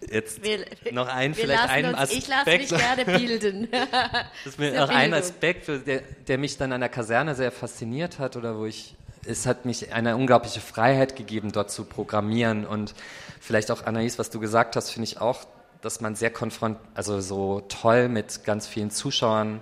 [0.00, 2.22] jetzt wir, noch ein, vielleicht einen uns, Aspekt.
[2.22, 3.68] Ich lasse mich gerne bilden.
[3.70, 8.18] das ist mir noch ein Aspekt, der, der mich dann an der Kaserne sehr fasziniert
[8.18, 8.94] hat oder wo ich,
[9.24, 12.94] es hat mich eine unglaubliche Freiheit gegeben, dort zu programmieren und
[13.40, 15.44] vielleicht auch Anaïs, was du gesagt hast, finde ich auch,
[15.80, 19.60] dass man sehr konfront, also so toll mit ganz vielen Zuschauern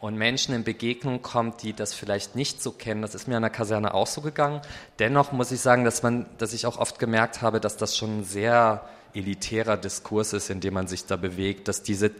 [0.00, 3.02] und Menschen in Begegnung kommt, die das vielleicht nicht so kennen.
[3.02, 4.60] Das ist mir an der Kaserne auch so gegangen.
[4.98, 8.20] Dennoch muss ich sagen, dass man, dass ich auch oft gemerkt habe, dass das schon
[8.20, 12.12] ein sehr elitärer Diskurs ist, in dem man sich da bewegt, dass diese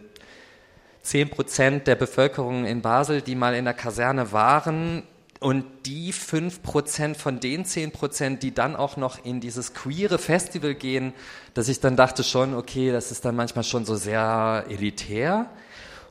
[1.02, 5.04] zehn Prozent der Bevölkerung in Basel, die mal in der Kaserne waren,
[5.40, 10.18] und die fünf Prozent von den zehn Prozent, die dann auch noch in dieses queere
[10.18, 11.12] Festival gehen,
[11.54, 15.48] dass ich dann dachte schon, okay, das ist dann manchmal schon so sehr elitär.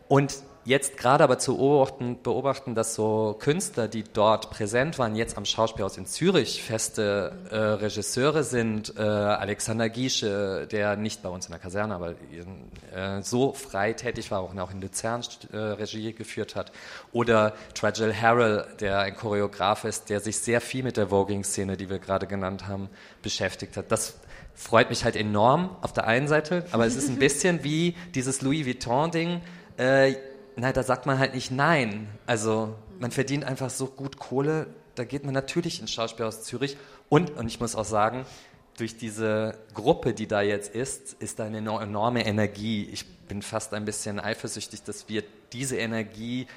[0.07, 0.33] Und
[0.67, 5.45] jetzt gerade aber zu beobachten, beobachten, dass so Künstler, die dort präsent waren, jetzt am
[5.45, 11.51] Schauspielhaus in Zürich feste äh, Regisseure sind, äh, Alexander Giesche, der nicht bei uns in
[11.51, 12.15] der Kaserne, aber
[12.93, 15.21] äh, so frei tätig war, auch in Luzern
[15.53, 16.73] äh, Regie geführt hat,
[17.13, 21.89] oder Tragel Harrell, der ein Choreograf ist, der sich sehr viel mit der Voging-Szene, die
[21.89, 22.89] wir gerade genannt haben,
[23.21, 23.89] beschäftigt hat.
[23.89, 24.19] Das
[24.53, 28.41] freut mich halt enorm auf der einen Seite, aber es ist ein bisschen wie dieses
[28.41, 29.41] Louis Vuitton-Ding,
[29.77, 30.15] äh,
[30.57, 32.07] na, da sagt man halt nicht nein.
[32.25, 36.77] Also man verdient einfach so gut Kohle, da geht man natürlich ins Schauspielhaus Zürich.
[37.09, 38.25] Und, und ich muss auch sagen,
[38.77, 42.89] durch diese Gruppe, die da jetzt ist, ist da eine enorme Energie.
[42.91, 46.47] Ich bin fast ein bisschen eifersüchtig, dass wir diese Energie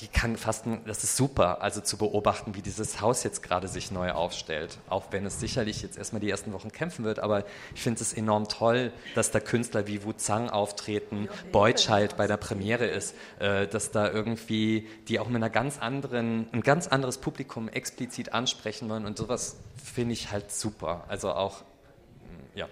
[0.00, 3.90] die kann fast, das ist super, also zu beobachten, wie dieses Haus jetzt gerade sich
[3.92, 4.78] neu aufstellt.
[4.88, 8.12] Auch wenn es sicherlich jetzt erstmal die ersten Wochen kämpfen wird, aber ich finde es
[8.12, 13.68] enorm toll, dass da Künstler wie Wu Zhang auftreten, Beutscheid bei der Premiere ist, äh,
[13.68, 18.88] dass da irgendwie die auch mit einer ganz anderen, ein ganz anderes Publikum explizit ansprechen
[18.88, 21.04] wollen und sowas finde ich halt super.
[21.08, 21.62] Also auch,
[22.54, 22.68] ja.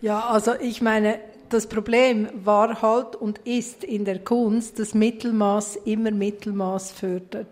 [0.00, 5.76] Ja, also ich meine, das Problem war halt und ist in der Kunst, dass Mittelmaß
[5.84, 7.46] immer Mittelmaß fördert.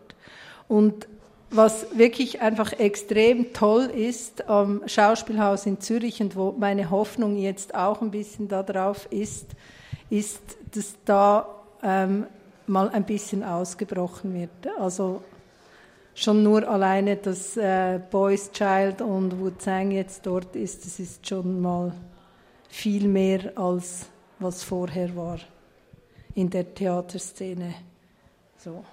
[0.68, 1.09] Und
[1.51, 7.74] was wirklich einfach extrem toll ist am Schauspielhaus in Zürich und wo meine Hoffnung jetzt
[7.74, 9.47] auch ein bisschen darauf ist,
[10.11, 10.40] ist,
[10.72, 11.47] dass da
[11.82, 12.26] ähm,
[12.66, 14.78] mal ein bisschen ausgebrochen wird.
[14.78, 15.22] Also
[16.14, 21.26] schon nur alleine, dass äh, Boys Child und Wu Zhang jetzt dort ist, das ist
[21.26, 21.92] schon mal
[22.75, 24.07] viel mehr als
[24.41, 25.39] was vorher war
[26.35, 27.72] in der Theaterszene.
[28.59, 28.85] So.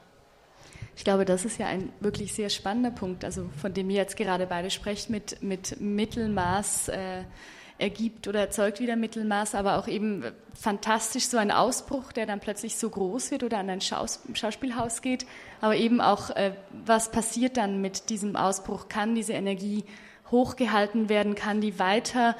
[0.96, 4.18] Ich glaube, das ist ja ein wirklich sehr spannender Punkt, also von dem ihr jetzt
[4.18, 7.24] gerade beide sprecht, mit, mit Mittelmaß äh,
[7.80, 12.78] ergibt oder erzeugt wieder Mittelmaß, aber auch eben fantastisch so ein Ausbruch, der dann plötzlich
[12.78, 15.26] so groß wird oder an ein Schaus Schauspielhaus geht,
[15.60, 16.54] aber eben auch, äh,
[16.86, 18.90] was passiert dann mit diesem Ausbruch?
[18.90, 19.86] Kann diese Energie
[20.30, 21.34] hochgehalten werden?
[21.34, 22.36] Kann die weiter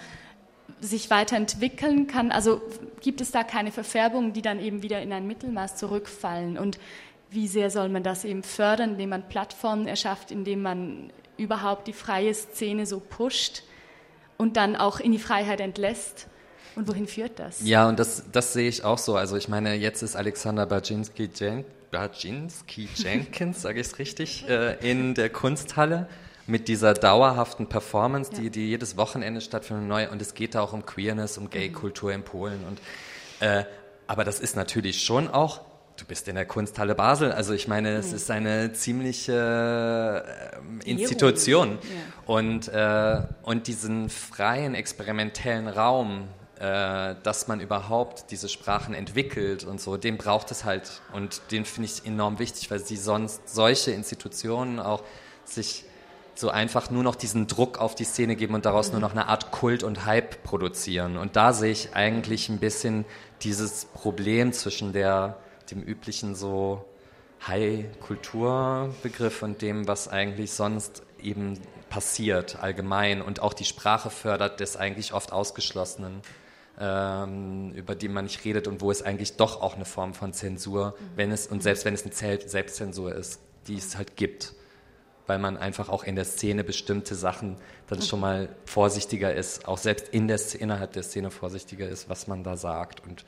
[0.80, 2.32] sich weiterentwickeln kann.
[2.32, 2.62] Also
[3.02, 6.58] gibt es da keine Verfärbungen, die dann eben wieder in ein Mittelmaß zurückfallen?
[6.58, 6.80] Und
[7.30, 11.94] wie sehr soll man das eben fördern, indem man Plattformen erschafft, indem man überhaupt die
[11.94, 13.64] freie Szene so pusht
[14.38, 16.28] und dann auch in die Freiheit entlässt?
[16.76, 17.62] Und wohin führt das?
[17.64, 19.16] Ja, und das, das sehe ich auch so.
[19.16, 21.30] Also ich meine, jetzt ist Alexander Baczynski,
[21.92, 26.08] Baczynski Jenkins, sage ich es richtig, äh, in der Kunsthalle
[26.52, 30.10] mit dieser dauerhaften Performance, die, die jedes Wochenende stattfindet, neu.
[30.10, 32.66] Und es geht da auch um Queerness, um Gay-Kultur in Polen.
[32.66, 32.82] Und,
[33.40, 33.64] äh,
[34.06, 35.62] aber das ist natürlich schon auch
[35.98, 37.32] du bist in der Kunsthalle Basel.
[37.32, 38.16] Also ich meine, es mhm.
[38.16, 40.26] ist eine ziemliche
[40.84, 41.78] äh, Institution.
[42.26, 46.28] Und, äh, und diesen freien, experimentellen Raum,
[46.60, 51.02] äh, dass man überhaupt diese Sprachen entwickelt und so, den braucht es halt.
[51.14, 55.04] Und den finde ich enorm wichtig, weil sie sonst solche Institutionen auch
[55.46, 55.86] sich
[56.36, 59.28] so einfach nur noch diesen Druck auf die Szene geben und daraus nur noch eine
[59.28, 61.18] Art Kult und Hype produzieren.
[61.18, 63.06] Und da sehe ich eigentlich ein bisschen
[63.42, 65.38] dieses Problem zwischen der,
[65.70, 66.86] dem üblichen so
[67.48, 71.60] High-Kulturbegriff und dem, was eigentlich sonst eben
[71.90, 76.22] passiert allgemein und auch die Sprache fördert des eigentlich oft Ausgeschlossenen,
[76.80, 80.34] ähm, über die man nicht redet und wo es eigentlich doch auch eine Form von
[80.34, 84.54] Zensur, wenn es, und selbst wenn es eine Selbstzensur ist, die es halt gibt
[85.28, 87.58] weil man einfach auch in der Szene bestimmte Sachen
[87.88, 92.28] dann schon mal vorsichtiger ist, auch selbst in der, innerhalb der Szene vorsichtiger ist, was
[92.28, 93.26] man da sagt und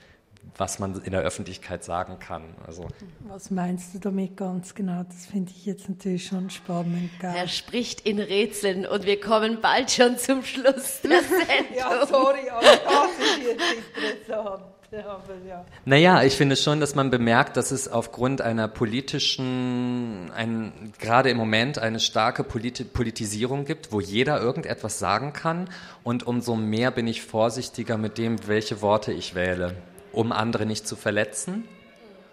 [0.57, 2.43] was man in der Öffentlichkeit sagen kann.
[2.67, 2.87] Also
[3.21, 5.03] was meinst du damit ganz genau?
[5.03, 7.11] Das finde ich jetzt natürlich schon spannend.
[7.19, 7.33] Gell?
[7.35, 11.77] Er spricht in Rätseln und wir kommen bald schon zum Schluss der Sendung.
[11.77, 14.72] ja, sorry, aber das ist jetzt interessant.
[14.93, 15.65] Ja.
[15.85, 21.37] Naja, ich finde schon, dass man bemerkt, dass es aufgrund einer politischen, ein, gerade im
[21.37, 25.67] Moment eine starke Polit Politisierung gibt, wo jeder irgendetwas sagen kann.
[26.03, 29.75] Und umso mehr bin ich vorsichtiger mit dem, welche Worte ich wähle,
[30.11, 31.67] um andere nicht zu verletzen.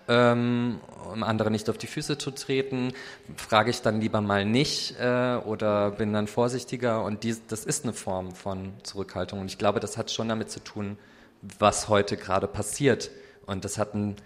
[0.06, 0.80] Ähm,
[1.10, 2.92] um andere nicht auf die Füße zu treten,
[3.36, 7.04] frage ich dann lieber mal nicht äh, oder bin dann vorsichtiger.
[7.04, 9.40] Und dies, das ist eine Form von Zurückhaltung.
[9.40, 10.98] Und ich glaube, das hat schon damit zu tun,
[11.42, 13.10] was heute gerade passiert.
[13.46, 14.16] Und das hat einen,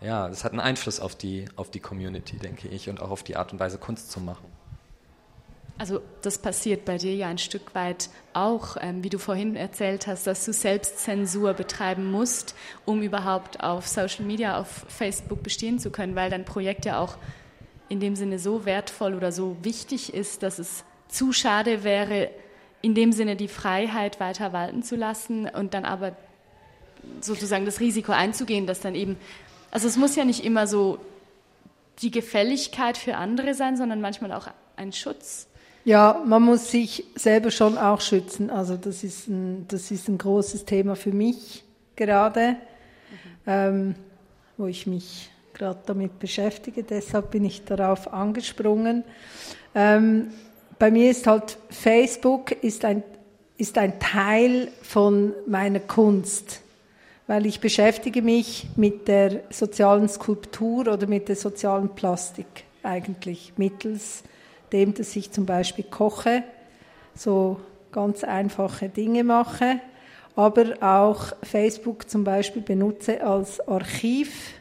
[0.00, 3.22] ja, das hat einen Einfluss auf die, auf die Community, denke ich, und auch auf
[3.22, 4.46] die Art und Weise, Kunst zu machen.
[5.78, 10.06] Also das passiert bei dir ja ein Stück weit auch, ähm, wie du vorhin erzählt
[10.06, 12.54] hast, dass du Selbstzensur betreiben musst,
[12.86, 17.18] um überhaupt auf Social Media, auf Facebook bestehen zu können, weil dein Projekt ja auch
[17.90, 22.30] in dem Sinne so wertvoll oder so wichtig ist, dass es zu schade wäre,
[22.82, 26.16] in dem Sinne die Freiheit weiter walten zu lassen und dann aber
[27.20, 29.16] sozusagen das Risiko einzugehen, dass dann eben,
[29.70, 30.98] also es muss ja nicht immer so
[32.00, 35.48] die Gefälligkeit für andere sein, sondern manchmal auch ein Schutz.
[35.84, 38.50] Ja, man muss sich selber schon auch schützen.
[38.50, 41.64] Also das ist ein, das ist ein großes Thema für mich
[41.94, 42.56] gerade, mhm.
[43.46, 43.94] ähm,
[44.56, 46.82] wo ich mich gerade damit beschäftige.
[46.82, 49.04] Deshalb bin ich darauf angesprungen.
[49.74, 50.32] Ähm,
[50.78, 53.02] bei mir ist halt Facebook ist ein,
[53.58, 56.60] ist ein Teil von meiner Kunst,
[57.26, 64.22] weil ich beschäftige mich mit der sozialen Skulptur oder mit der sozialen Plastik eigentlich mittels
[64.72, 66.42] dem, dass ich zum Beispiel koche,
[67.14, 67.60] so
[67.92, 69.80] ganz einfache Dinge mache,
[70.34, 74.52] aber auch Facebook zum Beispiel benutze als Archiv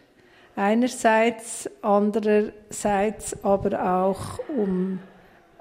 [0.55, 4.99] einerseits, andererseits aber auch um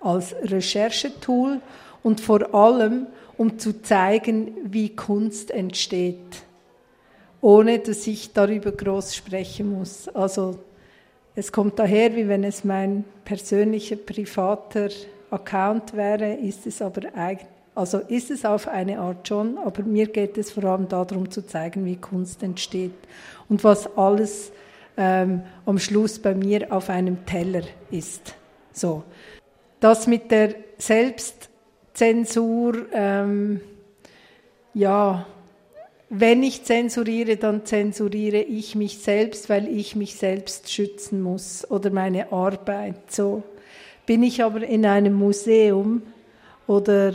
[0.05, 1.61] als Recherchetool
[2.02, 6.44] und vor allem um zu zeigen, wie Kunst entsteht,
[7.40, 10.09] ohne dass ich darüber groß sprechen muss.
[10.09, 10.61] Also
[11.34, 14.88] es kommt daher, wie wenn es mein persönlicher privater
[15.30, 20.07] Account wäre, ist es aber eigentlich also ist es auf eine Art schon, aber mir
[20.07, 22.94] geht es vor allem darum zu zeigen, wie Kunst entsteht
[23.48, 24.52] und was alles
[24.96, 28.34] ähm, am Schluss bei mir auf einem Teller ist.
[28.72, 29.02] So,
[29.81, 33.61] das mit der Selbstzensur, ähm,
[34.72, 35.27] ja,
[36.11, 41.91] wenn ich zensuriere, dann zensuriere ich mich selbst, weil ich mich selbst schützen muss oder
[41.91, 43.11] meine Arbeit.
[43.11, 43.43] So
[44.07, 46.03] bin ich aber in einem Museum
[46.66, 47.14] oder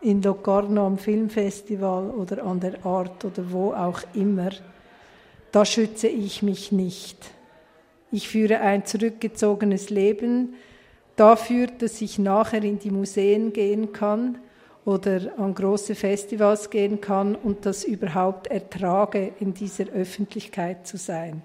[0.00, 4.50] in Locarno am Filmfestival oder an der Art oder wo auch immer,
[5.52, 7.30] da schütze ich mich nicht.
[8.10, 10.54] Ich führe ein zurückgezogenes Leben,
[11.16, 14.38] dafür, dass ich nachher in die Museen gehen kann
[14.84, 21.42] oder an große Festivals gehen kann und das überhaupt ertrage, in dieser Öffentlichkeit zu sein.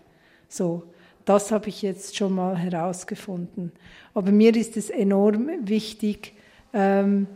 [0.49, 0.83] So,
[1.25, 3.71] das habe ich jetzt schon mal herausgefunden.
[4.13, 6.33] Aber mir ist es enorm wichtig,
[6.73, 7.27] ähm,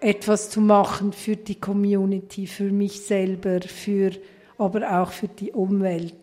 [0.00, 4.12] etwas zu machen für die Community, für mich selber, für,
[4.58, 6.14] aber auch für die Umwelt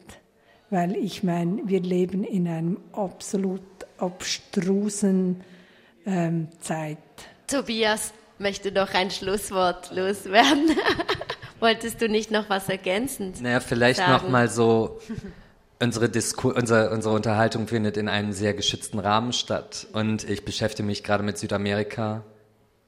[0.74, 3.62] weil ich meine, wir leben in einem absolut
[4.00, 5.42] abstrusen
[6.06, 6.98] ähm, Zeit.
[7.46, 10.72] Tobias möchte noch ein Schlusswort loswerden.
[11.60, 13.40] Wolltest du nicht noch was ergänzend?
[13.40, 14.12] Naja, vielleicht sagen?
[14.12, 15.00] noch mal so.
[15.80, 19.88] Unsere, Disku unsere, unsere Unterhaltung findet in einem sehr geschützten Rahmen statt.
[19.94, 22.24] Und ich beschäftige mich gerade mit Südamerika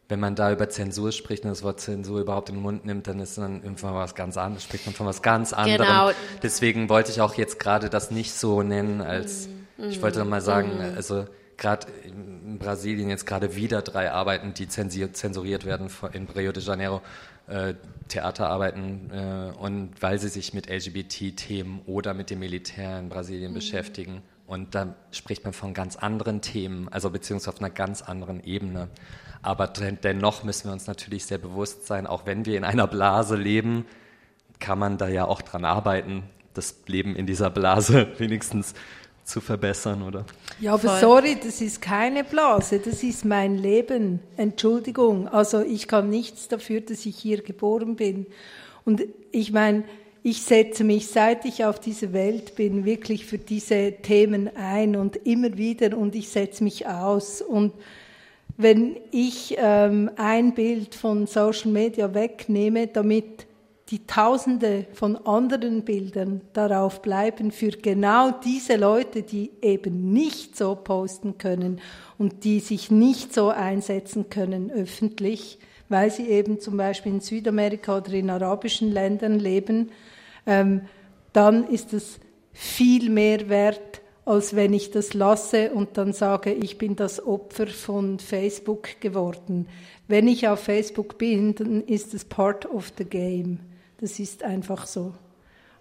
[0.07, 3.07] wenn man da über Zensur spricht und das Wort Zensur überhaupt in den Mund nimmt,
[3.07, 5.87] dann ist dann irgendwann was ganz anderes, spricht man von was ganz anderem.
[5.87, 6.11] Genau.
[6.43, 9.47] Deswegen wollte ich auch jetzt gerade das nicht so nennen, als
[9.77, 10.95] mm, ich wollte mal sagen, mm.
[10.95, 11.25] also
[11.57, 17.01] gerade in Brasilien jetzt gerade wieder drei Arbeiten, die zensuriert werden in Rio de Janeiro,
[17.47, 17.73] äh,
[18.07, 23.55] Theaterarbeiten äh, und weil sie sich mit LGBT-Themen oder mit dem Militär in Brasilien mm.
[23.55, 24.21] beschäftigen.
[24.47, 28.89] Und da spricht man von ganz anderen Themen, also beziehungsweise auf einer ganz anderen Ebene.
[29.41, 33.35] Aber dennoch müssen wir uns natürlich sehr bewusst sein, auch wenn wir in einer Blase
[33.35, 33.85] leben,
[34.59, 36.23] kann man da ja auch dran arbeiten,
[36.53, 38.73] das Leben in dieser Blase wenigstens
[39.23, 40.25] zu verbessern, oder?
[40.59, 40.99] Ja, aber Voll.
[40.99, 44.19] sorry, das ist keine Blase, das ist mein Leben.
[44.37, 48.27] Entschuldigung, also ich kann nichts dafür, dass ich hier geboren bin.
[48.85, 49.83] Und ich meine,
[50.25, 55.17] ich setze mich, seit ich auf dieser Welt bin, wirklich für diese Themen ein und
[55.17, 57.43] immer wieder und ich setze mich aus.
[57.43, 57.73] Und
[58.57, 63.45] wenn ich ähm, ein Bild von Social Media wegnehme, damit
[63.89, 70.73] die Tausende von anderen Bildern darauf bleiben für genau diese Leute, die eben nicht so
[70.73, 71.79] posten können
[72.17, 77.97] und die sich nicht so einsetzen können öffentlich, weil sie eben zum Beispiel in Südamerika
[77.97, 79.91] oder in arabischen Ländern leben,
[80.45, 80.81] ähm,
[81.33, 82.19] dann ist es
[82.53, 87.67] viel mehr wert, als wenn ich das lasse und dann sage, ich bin das Opfer
[87.67, 89.67] von Facebook geworden.
[90.07, 93.59] Wenn ich auf Facebook bin, dann ist es part of the game.
[93.99, 95.13] Das ist einfach so.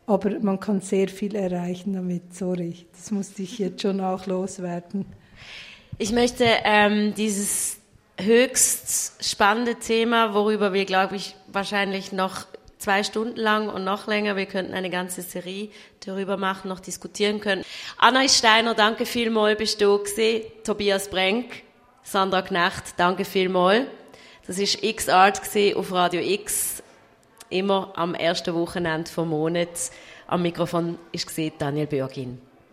[0.07, 2.35] Aber man kann sehr viel erreichen damit.
[2.35, 5.07] Sorry, das musste ich jetzt schon auch loswerden.
[5.97, 7.79] Ich möchte ähm, dieses
[8.21, 12.47] höchst spannende Thema, worüber wir, glaube ich, wahrscheinlich noch
[12.85, 14.37] zwei Stunden lang und noch länger.
[14.37, 15.71] Wir könnten eine ganze Serie
[16.05, 17.65] darüber machen, noch diskutieren können.
[17.97, 20.43] Anna Steiner, danke vielmals, bist du gewesen.
[20.65, 21.47] Tobias Brenk,
[22.03, 23.87] Sandra Knecht, danke vielmals.
[24.47, 25.41] Das ist X-Art
[25.75, 26.83] auf Radio X,
[27.49, 29.91] immer am ersten Wochenende vom Monat.
[30.27, 32.39] Am Mikrofon ist Daniel Bürgin.